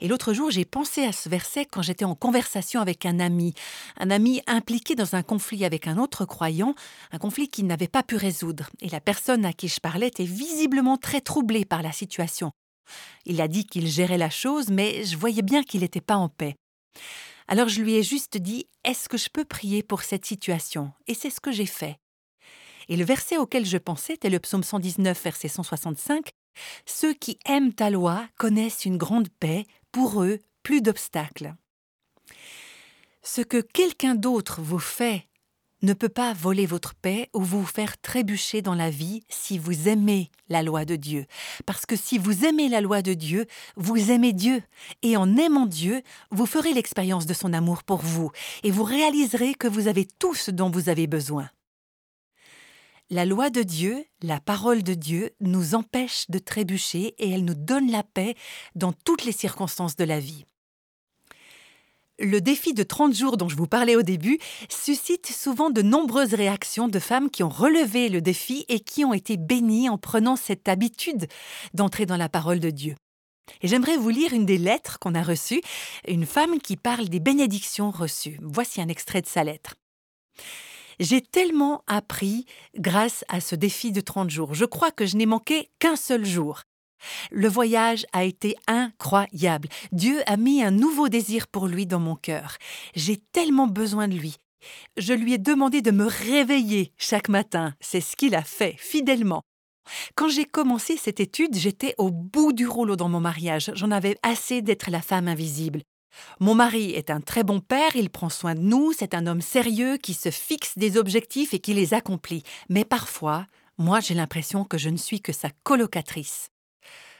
Et 0.00 0.08
l'autre 0.08 0.32
jour, 0.32 0.50
j'ai 0.50 0.64
pensé 0.64 1.04
à 1.04 1.12
ce 1.12 1.28
verset 1.28 1.64
quand 1.64 1.82
j'étais 1.82 2.04
en 2.04 2.14
conversation 2.14 2.80
avec 2.80 3.06
un 3.06 3.20
ami, 3.20 3.54
un 3.98 4.10
ami 4.10 4.42
impliqué 4.46 4.94
dans 4.94 5.14
un 5.14 5.22
conflit 5.22 5.64
avec 5.64 5.86
un 5.86 5.98
autre 5.98 6.24
croyant, 6.24 6.74
un 7.12 7.18
conflit 7.18 7.48
qu'il 7.48 7.66
n'avait 7.66 7.88
pas 7.88 8.02
pu 8.02 8.16
résoudre. 8.16 8.70
Et 8.80 8.88
la 8.88 9.00
personne 9.00 9.44
à 9.44 9.52
qui 9.52 9.68
je 9.68 9.80
parlais 9.80 10.08
était 10.08 10.24
visiblement 10.24 10.96
très 10.96 11.20
troublée 11.20 11.64
par 11.64 11.82
la 11.82 11.92
situation. 11.92 12.52
Il 13.24 13.40
a 13.40 13.48
dit 13.48 13.64
qu'il 13.64 13.88
gérait 13.88 14.18
la 14.18 14.30
chose, 14.30 14.68
mais 14.68 15.04
je 15.04 15.16
voyais 15.16 15.42
bien 15.42 15.62
qu'il 15.62 15.80
n'était 15.80 16.00
pas 16.00 16.16
en 16.16 16.28
paix. 16.28 16.54
Alors 17.48 17.68
je 17.68 17.80
lui 17.80 17.94
ai 17.94 18.02
juste 18.02 18.36
dit 18.36 18.66
Est-ce 18.84 19.08
que 19.08 19.18
je 19.18 19.28
peux 19.32 19.44
prier 19.44 19.82
pour 19.82 20.02
cette 20.02 20.26
situation? 20.26 20.92
Et 21.06 21.14
c'est 21.14 21.30
ce 21.30 21.40
que 21.40 21.52
j'ai 21.52 21.66
fait. 21.66 21.96
Et 22.88 22.96
le 22.96 23.04
verset 23.04 23.36
auquel 23.36 23.66
je 23.66 23.78
pensais 23.78 24.14
était 24.14 24.30
le 24.30 24.38
psaume 24.38 24.62
119, 24.62 25.20
verset 25.22 25.48
165 25.48 26.30
ceux 26.84 27.14
qui 27.14 27.38
aiment 27.46 27.72
ta 27.72 27.90
loi 27.90 28.26
connaissent 28.36 28.84
une 28.84 28.96
grande 28.96 29.28
paix, 29.28 29.66
pour 29.92 30.22
eux, 30.22 30.38
plus 30.62 30.82
d'obstacles. 30.82 31.54
Ce 33.22 33.40
que 33.40 33.60
quelqu'un 33.60 34.14
d'autre 34.14 34.60
vous 34.62 34.78
fait 34.78 35.26
ne 35.82 35.92
peut 35.92 36.08
pas 36.08 36.32
voler 36.32 36.66
votre 36.66 36.94
paix 36.94 37.28
ou 37.34 37.40
vous 37.40 37.64
faire 37.64 37.98
trébucher 37.98 38.62
dans 38.62 38.74
la 38.74 38.90
vie 38.90 39.22
si 39.28 39.58
vous 39.58 39.88
aimez 39.88 40.30
la 40.48 40.62
loi 40.62 40.84
de 40.84 40.96
Dieu. 40.96 41.26
Parce 41.66 41.86
que 41.86 41.96
si 41.96 42.18
vous 42.18 42.44
aimez 42.44 42.68
la 42.68 42.80
loi 42.80 43.02
de 43.02 43.14
Dieu, 43.14 43.46
vous 43.76 44.10
aimez 44.10 44.32
Dieu. 44.32 44.62
Et 45.02 45.16
en 45.16 45.36
aimant 45.36 45.66
Dieu, 45.66 46.02
vous 46.30 46.46
ferez 46.46 46.72
l'expérience 46.72 47.26
de 47.26 47.34
son 47.34 47.52
amour 47.52 47.84
pour 47.84 47.98
vous 47.98 48.30
et 48.62 48.70
vous 48.70 48.84
réaliserez 48.84 49.54
que 49.54 49.68
vous 49.68 49.88
avez 49.88 50.06
tout 50.06 50.34
ce 50.34 50.50
dont 50.50 50.70
vous 50.70 50.88
avez 50.88 51.06
besoin. 51.06 51.48
La 53.08 53.24
loi 53.24 53.50
de 53.50 53.62
Dieu, 53.62 54.04
la 54.20 54.40
parole 54.40 54.82
de 54.82 54.94
Dieu, 54.94 55.30
nous 55.40 55.76
empêche 55.76 56.28
de 56.28 56.40
trébucher 56.40 57.14
et 57.18 57.30
elle 57.30 57.44
nous 57.44 57.54
donne 57.54 57.88
la 57.88 58.02
paix 58.02 58.34
dans 58.74 58.92
toutes 58.92 59.24
les 59.24 59.30
circonstances 59.30 59.94
de 59.94 60.02
la 60.02 60.18
vie. 60.18 60.44
Le 62.18 62.40
défi 62.40 62.74
de 62.74 62.82
30 62.82 63.14
jours 63.14 63.36
dont 63.36 63.48
je 63.48 63.54
vous 63.54 63.68
parlais 63.68 63.94
au 63.94 64.02
début 64.02 64.40
suscite 64.68 65.26
souvent 65.26 65.70
de 65.70 65.82
nombreuses 65.82 66.34
réactions 66.34 66.88
de 66.88 66.98
femmes 66.98 67.30
qui 67.30 67.44
ont 67.44 67.48
relevé 67.48 68.08
le 68.08 68.20
défi 68.20 68.64
et 68.68 68.80
qui 68.80 69.04
ont 69.04 69.14
été 69.14 69.36
bénies 69.36 69.88
en 69.88 69.98
prenant 69.98 70.34
cette 70.34 70.68
habitude 70.68 71.28
d'entrer 71.74 72.06
dans 72.06 72.16
la 72.16 72.28
parole 72.28 72.58
de 72.58 72.70
Dieu. 72.70 72.96
Et 73.62 73.68
j'aimerais 73.68 73.98
vous 73.98 74.08
lire 74.08 74.32
une 74.32 74.46
des 74.46 74.58
lettres 74.58 74.98
qu'on 74.98 75.14
a 75.14 75.22
reçues, 75.22 75.60
une 76.08 76.26
femme 76.26 76.58
qui 76.58 76.76
parle 76.76 77.08
des 77.08 77.20
bénédictions 77.20 77.92
reçues. 77.92 78.40
Voici 78.42 78.80
un 78.80 78.88
extrait 78.88 79.22
de 79.22 79.28
sa 79.28 79.44
lettre. 79.44 79.76
J'ai 80.98 81.20
tellement 81.20 81.82
appris 81.86 82.46
grâce 82.76 83.24
à 83.28 83.40
ce 83.40 83.54
défi 83.54 83.92
de 83.92 84.00
30 84.00 84.30
jours. 84.30 84.54
Je 84.54 84.64
crois 84.64 84.90
que 84.90 85.06
je 85.06 85.16
n'ai 85.16 85.26
manqué 85.26 85.70
qu'un 85.78 85.96
seul 85.96 86.24
jour. 86.24 86.62
Le 87.30 87.48
voyage 87.48 88.06
a 88.12 88.24
été 88.24 88.56
incroyable. 88.66 89.68
Dieu 89.92 90.20
a 90.26 90.36
mis 90.36 90.62
un 90.62 90.70
nouveau 90.70 91.08
désir 91.08 91.46
pour 91.48 91.66
lui 91.66 91.86
dans 91.86 92.00
mon 92.00 92.16
cœur. 92.16 92.56
J'ai 92.94 93.18
tellement 93.32 93.66
besoin 93.66 94.08
de 94.08 94.14
lui. 94.14 94.36
Je 94.96 95.12
lui 95.12 95.34
ai 95.34 95.38
demandé 95.38 95.82
de 95.82 95.90
me 95.90 96.06
réveiller 96.06 96.92
chaque 96.96 97.28
matin. 97.28 97.74
C'est 97.80 98.00
ce 98.00 98.16
qu'il 98.16 98.34
a 98.34 98.42
fait, 98.42 98.74
fidèlement. 98.78 99.42
Quand 100.16 100.28
j'ai 100.28 100.44
commencé 100.44 100.96
cette 100.96 101.20
étude, 101.20 101.54
j'étais 101.54 101.94
au 101.98 102.10
bout 102.10 102.52
du 102.52 102.66
rouleau 102.66 102.96
dans 102.96 103.08
mon 103.08 103.20
mariage. 103.20 103.70
J'en 103.74 103.90
avais 103.90 104.16
assez 104.22 104.62
d'être 104.62 104.90
la 104.90 105.02
femme 105.02 105.28
invisible. 105.28 105.82
Mon 106.40 106.54
mari 106.54 106.92
est 106.92 107.10
un 107.10 107.20
très 107.20 107.44
bon 107.44 107.60
père, 107.60 107.96
il 107.96 108.10
prend 108.10 108.28
soin 108.28 108.54
de 108.54 108.60
nous, 108.60 108.92
c'est 108.92 109.14
un 109.14 109.26
homme 109.26 109.40
sérieux 109.40 109.96
qui 109.96 110.14
se 110.14 110.30
fixe 110.30 110.76
des 110.76 110.96
objectifs 110.96 111.54
et 111.54 111.58
qui 111.58 111.74
les 111.74 111.94
accomplit. 111.94 112.42
Mais 112.68 112.84
parfois, 112.84 113.46
moi 113.78 114.00
j'ai 114.00 114.14
l'impression 114.14 114.64
que 114.64 114.78
je 114.78 114.88
ne 114.88 114.96
suis 114.96 115.20
que 115.20 115.32
sa 115.32 115.50
colocatrice. 115.62 116.50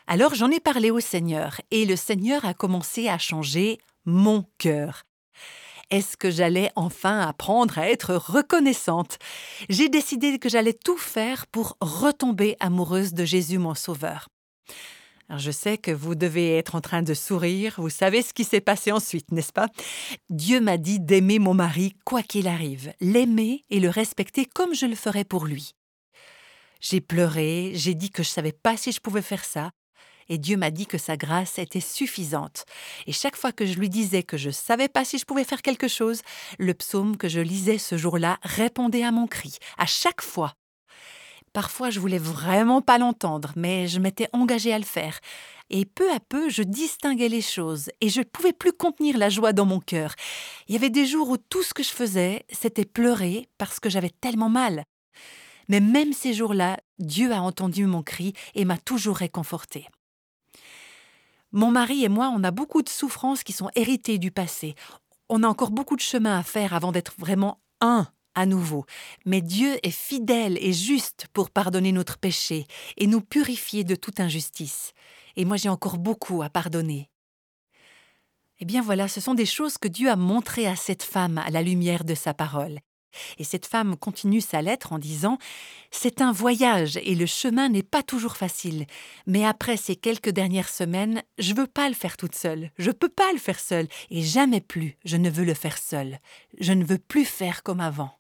Alors 0.07 0.35
j'en 0.35 0.51
ai 0.51 0.61
parlé 0.61 0.91
au 0.91 1.01
Seigneur, 1.01 1.61
et 1.71 1.85
le 1.85 1.97
Seigneur 1.97 2.45
a 2.45 2.55
commencé 2.55 3.09
à 3.09 3.19
changer 3.19 3.79
mon 4.05 4.45
cœur. 4.59 5.05
Est-ce 5.91 6.17
que 6.17 6.31
j'allais 6.31 6.73
enfin 6.75 7.21
apprendre 7.21 7.79
à 7.79 7.89
être 7.89 8.15
reconnaissante? 8.15 9.19
J'ai 9.69 9.89
décidé 9.89 10.39
que 10.39 10.49
j'allais 10.49 10.73
tout 10.73 10.97
faire 10.97 11.47
pour 11.47 11.77
retomber 11.81 12.57
amoureuse 12.59 13.15
de 13.15 13.25
Jésus 13.25 13.59
mon 13.59 13.75
Sauveur. 13.75 14.29
Je 15.37 15.51
sais 15.51 15.79
que 15.79 15.91
vous 15.91 16.15
devez 16.15 16.57
être 16.57 16.75
en 16.75 16.81
train 16.81 17.03
de 17.03 17.15
sourire, 17.15 17.75
vous 17.79 17.91
savez 17.91 18.23
ce 18.23 18.33
qui 18.33 18.45
s'est 18.45 18.61
passé 18.61 18.93
ensuite, 18.93 19.33
n'est-ce 19.33 19.53
pas? 19.53 19.69
Dieu 20.31 20.61
m'a 20.61 20.79
dit 20.79 21.01
d'aimer 21.01 21.39
mon 21.39 21.55
mari 21.55 21.95
quoi 22.05 22.23
qu'il 22.23 22.47
arrive, 22.49 22.93
l'aimer 23.01 23.65
et 23.71 23.81
le 23.81 23.89
respecter 23.89 24.45
comme 24.45 24.75
je 24.75 24.87
le 24.87 24.95
ferais 24.95 25.25
pour 25.25 25.47
lui. 25.47 25.73
J'ai 26.81 27.01
pleuré, 27.01 27.73
j'ai 27.75 27.95
dit 27.95 28.11
que 28.11 28.23
je 28.23 28.29
savais 28.29 28.53
pas 28.53 28.77
si 28.77 28.93
je 28.93 29.01
pouvais 29.01 29.23
faire 29.23 29.45
ça, 29.45 29.71
et 30.29 30.39
Dieu 30.39 30.57
m'a 30.57 30.71
dit 30.71 30.87
que 30.87 30.99
sa 30.99 31.17
grâce 31.17 31.59
était 31.59 31.81
suffisante. 31.81 32.65
Et 33.07 33.13
chaque 33.13 33.37
fois 33.37 33.53
que 33.53 33.67
je 33.67 33.79
lui 33.79 33.89
disais 33.89 34.23
que 34.23 34.37
je 34.37 34.49
ne 34.49 34.53
savais 34.53 34.89
pas 34.89 35.05
si 35.05 35.19
je 35.19 35.25
pouvais 35.25 35.45
faire 35.45 35.63
quelque 35.63 35.89
chose, 35.89 36.23
le 36.59 36.75
psaume 36.75 37.17
que 37.17 37.29
je 37.29 37.41
lisais 37.41 37.79
ce 37.79 37.97
jour-là 37.97 38.39
répondait 38.43 39.05
à 39.05 39.13
mon 39.13 39.27
cri, 39.27 39.57
à 39.79 39.87
chaque 39.87 40.23
fois. 40.23 40.55
Parfois, 41.57 41.89
je 41.89 42.01
voulais 42.01 42.19
vraiment 42.19 42.83
pas 42.83 42.99
l'entendre, 42.99 43.53
mais 43.57 43.89
je 43.89 43.99
m'étais 43.99 44.29
engagée 44.35 44.75
à 44.75 44.79
le 44.79 44.85
faire. 44.85 45.19
Et 45.71 45.87
peu 45.87 46.13
à 46.13 46.21
peu, 46.21 46.51
je 46.51 46.63
distinguais 46.63 47.31
les 47.31 47.41
choses 47.41 47.89
et 48.03 48.11
je 48.11 48.19
ne 48.19 48.25
pouvais 48.25 48.53
plus 48.53 48.75
contenir 48.75 49.17
la 49.17 49.31
joie 49.31 49.55
dans 49.55 49.65
mon 49.65 49.81
cœur. 49.81 50.15
Il 50.69 50.75
y 50.75 50.77
avait 50.77 50.91
des 50.91 51.07
jours 51.07 51.31
où 51.31 51.39
tout 51.39 51.63
ce 51.63 51.73
que 51.73 51.83
je 51.83 51.89
faisais, 51.89 52.45
c'était 52.53 52.85
pleurer 52.85 53.49
parce 53.57 53.81
que 53.81 53.89
j'avais 53.89 54.11
tellement 54.11 54.51
mal. 54.51 54.85
Mais 55.71 55.81
même 55.81 56.13
ces 56.13 56.35
jours-là, 56.35 56.77
Dieu 56.99 57.33
a 57.33 57.41
entendu 57.41 57.87
mon 57.87 58.03
cri 58.03 58.35
et 58.55 58.67
m'a 58.67 58.77
toujours 58.77 59.17
réconforté. 59.17 59.89
Mon 61.53 61.71
mari 61.71 62.05
et 62.05 62.11
moi, 62.11 62.31
on 62.37 62.45
a 62.45 62.51
beaucoup 62.51 62.83
de 62.83 62.91
souffrances 62.91 63.45
qui 63.45 63.55
sont 63.55 63.71
héritées 63.75 64.19
du 64.19 64.31
passé. 64.31 64.75
On 65.31 65.43
a 65.43 65.49
encore 65.49 65.71
beaucoup 65.71 65.97
de 65.97 66.03
chemin 66.03 66.39
à 66.39 66.43
faire 66.43 66.75
avant 66.75 66.93
d'être 66.93 67.15
vraiment 67.17 67.63
un 67.81 68.09
à 68.37 68.47
nouveau. 68.47 68.85
Mais 69.25 69.41
Dieu 69.41 69.79
est 69.83 69.91
fidèle 69.91 70.57
et 70.61 70.73
juste 70.73 71.27
pour 71.33 71.51
pardonner 71.51 71.91
notre 71.91 72.19
péché 72.19 72.67
et 72.97 73.09
nous 73.09 73.21
purifier 73.21 73.83
de 73.83 73.97
toute 73.97 74.21
injustice. 74.21 74.93
Et 75.35 75.45
moi 75.45 75.57
j'ai 75.57 75.69
encore 75.69 75.99
beaucoup 75.99 76.43
à 76.43 76.49
pardonner. 76.49 77.11
Eh 78.61 78.65
bien 78.65 78.83
voilà, 78.83 79.09
ce 79.09 79.21
sont 79.21 79.35
des 79.35 79.47
choses 79.47 79.77
que 79.77 79.89
Dieu 79.89 80.09
a 80.09 80.17
montrées 80.17 80.67
à 80.67 80.77
cette 80.77 81.03
femme 81.03 81.39
à 81.39 81.51
la 81.51 81.63
lumière 81.63 82.05
de 82.05 82.15
sa 82.15 82.33
parole. 82.33 82.79
Et 83.39 83.45
cette 83.45 83.67
femme 83.67 83.97
continue 83.97 84.41
sa 84.41 84.63
lettre 84.63 84.93
en 84.93 84.99
disant 84.99 85.39
C'est 85.91 86.21
un 86.21 86.33
voyage 86.33 86.99
et 86.99 87.15
le 87.15 87.27
chemin 87.27 87.69
n'est 87.69 87.83
pas 87.83 88.03
toujours 88.03 88.37
facile. 88.37 88.87
Mais 89.27 89.45
après 89.45 89.77
ces 89.77 89.97
quelques 89.97 90.31
dernières 90.31 90.69
semaines, 90.69 91.23
je 91.39 91.55
veux 91.55 91.67
pas 91.67 91.89
le 91.89 91.95
faire 91.95 92.17
toute 92.17 92.35
seule. 92.35 92.71
Je 92.79 92.91
peux 92.91 93.09
pas 93.09 93.33
le 93.33 93.39
faire 93.39 93.61
seule. 93.61 93.89
Et 94.11 94.23
jamais 94.23 94.61
plus 94.61 94.97
je 95.05 95.17
ne 95.17 95.31
veux 95.31 95.45
le 95.45 95.55
faire 95.55 95.79
seule. 95.79 96.19
Je 96.59 96.73
ne 96.73 96.85
veux 96.85 96.99
plus 96.99 97.25
faire 97.25 97.63
comme 97.63 97.81
avant. 97.81 98.16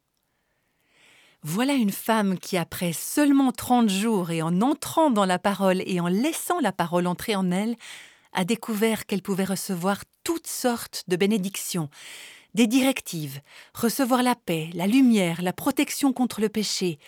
Voilà 1.48 1.74
une 1.74 1.92
femme 1.92 2.40
qui, 2.40 2.56
après 2.56 2.92
seulement 2.92 3.52
trente 3.52 3.88
jours 3.88 4.32
et 4.32 4.42
en 4.42 4.62
entrant 4.62 5.10
dans 5.10 5.24
la 5.24 5.38
parole 5.38 5.80
et 5.86 6.00
en 6.00 6.08
laissant 6.08 6.58
la 6.58 6.72
parole 6.72 7.06
entrer 7.06 7.36
en 7.36 7.52
elle, 7.52 7.76
a 8.32 8.44
découvert 8.44 9.06
qu'elle 9.06 9.22
pouvait 9.22 9.44
recevoir 9.44 10.02
toutes 10.24 10.48
sortes 10.48 11.04
de 11.06 11.14
bénédictions, 11.14 11.88
des 12.54 12.66
directives, 12.66 13.40
recevoir 13.74 14.24
la 14.24 14.34
paix, 14.34 14.70
la 14.74 14.88
lumière, 14.88 15.40
la 15.40 15.52
protection 15.52 16.12
contre 16.12 16.40
le 16.40 16.48
péché, 16.48 16.98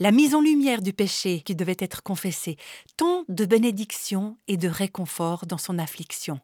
la 0.00 0.10
mise 0.10 0.34
en 0.34 0.40
lumière 0.40 0.82
du 0.82 0.92
péché 0.92 1.42
qui 1.42 1.54
devait 1.54 1.76
être 1.78 2.02
confessé, 2.02 2.56
tant 2.96 3.24
de 3.28 3.44
bénédictions 3.44 4.36
et 4.48 4.56
de 4.56 4.66
réconfort 4.66 5.46
dans 5.46 5.58
son 5.58 5.78
affliction. 5.78 6.40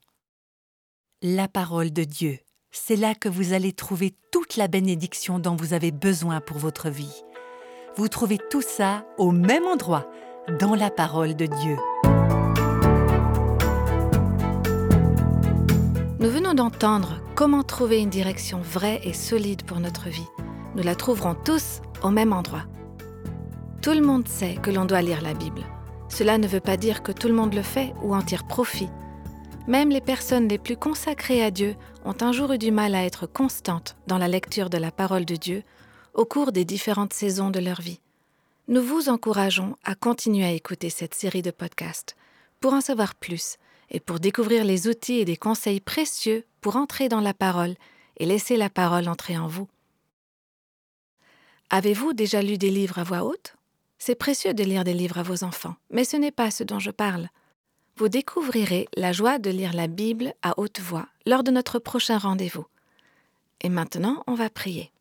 La 1.22 1.48
parole 1.48 1.92
de 1.92 2.04
Dieu, 2.04 2.38
c'est 2.70 2.96
là 2.96 3.16
que 3.16 3.28
vous 3.28 3.52
allez 3.52 3.72
trouver 3.72 4.14
toute 4.30 4.54
la 4.54 4.68
bénédiction 4.68 5.40
dont 5.40 5.56
vous 5.56 5.72
avez 5.72 5.90
besoin 5.90 6.40
pour 6.40 6.58
votre 6.58 6.88
vie. 6.88 7.24
Vous 7.94 8.08
trouvez 8.08 8.38
tout 8.50 8.62
ça 8.62 9.04
au 9.18 9.32
même 9.32 9.66
endroit, 9.66 10.06
dans 10.58 10.74
la 10.74 10.88
parole 10.88 11.36
de 11.36 11.44
Dieu. 11.44 11.76
Nous 16.18 16.30
venons 16.30 16.54
d'entendre 16.54 17.20
comment 17.34 17.62
trouver 17.62 18.00
une 18.00 18.08
direction 18.08 18.60
vraie 18.62 19.00
et 19.04 19.12
solide 19.12 19.64
pour 19.64 19.78
notre 19.78 20.08
vie. 20.08 20.26
Nous 20.74 20.82
la 20.82 20.94
trouverons 20.94 21.34
tous 21.34 21.82
au 22.02 22.08
même 22.08 22.32
endroit. 22.32 22.64
Tout 23.82 23.92
le 23.92 24.00
monde 24.00 24.26
sait 24.26 24.54
que 24.54 24.70
l'on 24.70 24.86
doit 24.86 25.02
lire 25.02 25.20
la 25.20 25.34
Bible. 25.34 25.62
Cela 26.08 26.38
ne 26.38 26.48
veut 26.48 26.60
pas 26.60 26.78
dire 26.78 27.02
que 27.02 27.12
tout 27.12 27.28
le 27.28 27.34
monde 27.34 27.52
le 27.52 27.62
fait 27.62 27.92
ou 28.02 28.14
en 28.14 28.22
tire 28.22 28.44
profit. 28.44 28.88
Même 29.68 29.90
les 29.90 30.00
personnes 30.00 30.48
les 30.48 30.58
plus 30.58 30.78
consacrées 30.78 31.44
à 31.44 31.50
Dieu 31.50 31.76
ont 32.06 32.16
un 32.22 32.32
jour 32.32 32.52
eu 32.52 32.58
du 32.58 32.72
mal 32.72 32.94
à 32.94 33.04
être 33.04 33.26
constantes 33.26 33.96
dans 34.06 34.18
la 34.18 34.28
lecture 34.28 34.70
de 34.70 34.78
la 34.78 34.90
parole 34.90 35.26
de 35.26 35.36
Dieu 35.36 35.62
au 36.14 36.24
cours 36.24 36.52
des 36.52 36.64
différentes 36.64 37.12
saisons 37.12 37.50
de 37.50 37.60
leur 37.60 37.80
vie. 37.80 38.00
Nous 38.68 38.82
vous 38.82 39.08
encourageons 39.08 39.76
à 39.84 39.94
continuer 39.94 40.44
à 40.44 40.52
écouter 40.52 40.90
cette 40.90 41.14
série 41.14 41.42
de 41.42 41.50
podcasts 41.50 42.16
pour 42.60 42.74
en 42.74 42.80
savoir 42.80 43.14
plus 43.14 43.56
et 43.90 44.00
pour 44.00 44.20
découvrir 44.20 44.64
les 44.64 44.88
outils 44.88 45.18
et 45.18 45.24
des 45.24 45.36
conseils 45.36 45.80
précieux 45.80 46.44
pour 46.60 46.76
entrer 46.76 47.08
dans 47.08 47.20
la 47.20 47.34
parole 47.34 47.74
et 48.18 48.26
laisser 48.26 48.56
la 48.56 48.70
parole 48.70 49.08
entrer 49.08 49.36
en 49.36 49.48
vous. 49.48 49.68
Avez-vous 51.70 52.12
déjà 52.12 52.40
lu 52.42 52.58
des 52.58 52.70
livres 52.70 52.98
à 52.98 53.04
voix 53.04 53.24
haute? 53.24 53.56
C'est 53.98 54.14
précieux 54.14 54.54
de 54.54 54.62
lire 54.62 54.84
des 54.84 54.94
livres 54.94 55.18
à 55.18 55.22
vos 55.22 55.44
enfants, 55.44 55.76
mais 55.90 56.04
ce 56.04 56.16
n'est 56.16 56.30
pas 56.30 56.50
ce 56.50 56.64
dont 56.64 56.78
je 56.78 56.90
parle. 56.90 57.28
Vous 57.96 58.08
découvrirez 58.08 58.88
la 58.96 59.12
joie 59.12 59.38
de 59.38 59.50
lire 59.50 59.72
la 59.72 59.86
Bible 59.86 60.34
à 60.42 60.58
haute 60.58 60.80
voix 60.80 61.08
lors 61.26 61.42
de 61.42 61.50
notre 61.50 61.78
prochain 61.78 62.18
rendez-vous. 62.18 62.66
Et 63.60 63.68
maintenant, 63.68 64.22
on 64.26 64.34
va 64.34 64.50
prier. 64.50 64.91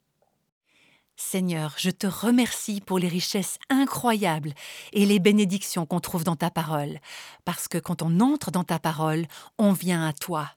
Seigneur, 1.21 1.75
je 1.77 1.91
te 1.91 2.07
remercie 2.07 2.81
pour 2.81 2.99
les 2.99 3.07
richesses 3.07 3.57
incroyables 3.69 4.53
et 4.91 5.05
les 5.05 5.19
bénédictions 5.19 5.85
qu'on 5.85 6.01
trouve 6.01 6.25
dans 6.25 6.35
ta 6.35 6.49
parole, 6.49 6.99
parce 7.45 7.69
que 7.69 7.77
quand 7.77 8.01
on 8.01 8.19
entre 8.19 8.51
dans 8.51 8.65
ta 8.65 8.79
parole, 8.79 9.27
on 9.57 9.71
vient 9.71 10.05
à 10.05 10.11
toi. 10.11 10.49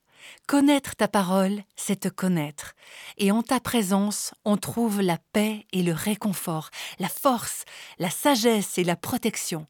Connaître 0.48 0.96
ta 0.96 1.06
parole, 1.06 1.62
c'est 1.76 2.00
te 2.00 2.08
connaître. 2.08 2.74
Et 3.18 3.30
en 3.30 3.42
ta 3.42 3.60
présence, 3.60 4.34
on 4.44 4.56
trouve 4.56 5.00
la 5.00 5.18
paix 5.32 5.66
et 5.72 5.82
le 5.82 5.92
réconfort, 5.92 6.70
la 6.98 7.08
force, 7.08 7.64
la 7.98 8.10
sagesse 8.10 8.78
et 8.78 8.84
la 8.84 8.96
protection. 8.96 9.66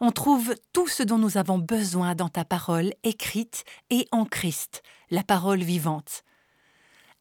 On 0.00 0.10
trouve 0.10 0.54
tout 0.72 0.88
ce 0.88 1.04
dont 1.04 1.18
nous 1.18 1.36
avons 1.36 1.58
besoin 1.58 2.16
dans 2.16 2.30
ta 2.30 2.44
parole 2.44 2.94
écrite 3.04 3.64
et 3.90 4.08
en 4.10 4.24
Christ, 4.24 4.82
la 5.10 5.22
parole 5.22 5.62
vivante. 5.62 6.24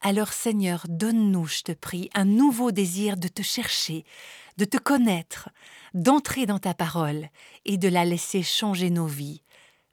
Alors 0.02 0.32
Seigneur, 0.32 0.86
donne-nous, 0.88 1.48
je 1.48 1.64
te 1.64 1.72
prie, 1.72 2.10
un 2.14 2.26
nouveau 2.26 2.72
désir 2.72 3.18
de 3.18 3.28
te 3.28 3.42
chercher, 3.42 4.06
de 4.58 4.66
te 4.66 4.78
connaître, 4.78 5.50
d'entrer 5.96 6.46
dans 6.46 6.60
ta 6.60 6.76
parole 6.76 7.30
et 7.66 7.78
de 7.78 7.88
la 7.88 8.06
laisser 8.06 8.44
changer 8.44 8.92
nos 8.92 9.08
vies. 9.08 9.42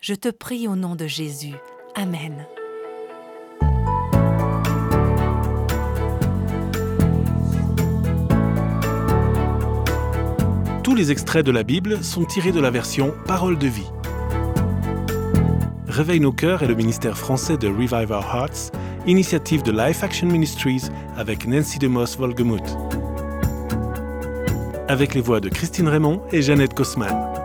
Je 0.00 0.14
te 0.14 0.28
prie 0.28 0.68
au 0.68 0.76
nom 0.76 0.94
de 0.94 1.06
Jésus. 1.06 1.54
Amen. 1.94 2.46
Tous 10.82 10.94
les 10.94 11.10
extraits 11.10 11.46
de 11.46 11.50
la 11.50 11.62
Bible 11.62 12.04
sont 12.04 12.26
tirés 12.26 12.52
de 12.52 12.60
la 12.60 12.70
version 12.70 13.14
Parole 13.26 13.58
de 13.58 13.68
vie. 13.68 13.90
Réveille 15.88 16.20
nos 16.20 16.32
cœurs 16.32 16.62
est 16.62 16.68
le 16.68 16.74
ministère 16.74 17.16
français 17.16 17.56
de 17.56 17.68
Revive 17.68 18.10
Our 18.10 18.24
Hearts 18.34 18.70
initiative 19.06 19.62
de 19.62 19.72
Life 19.72 20.02
Action 20.02 20.28
Ministries 20.28 20.84
avec 21.16 21.46
Nancy 21.46 21.78
DeMoss 21.78 22.16
Volgemuth. 22.16 22.76
Avec 24.88 25.14
les 25.14 25.20
voix 25.20 25.40
de 25.40 25.48
Christine 25.48 25.88
Raymond 25.88 26.22
et 26.32 26.42
Jeannette 26.42 26.74
Kosman. 26.74 27.43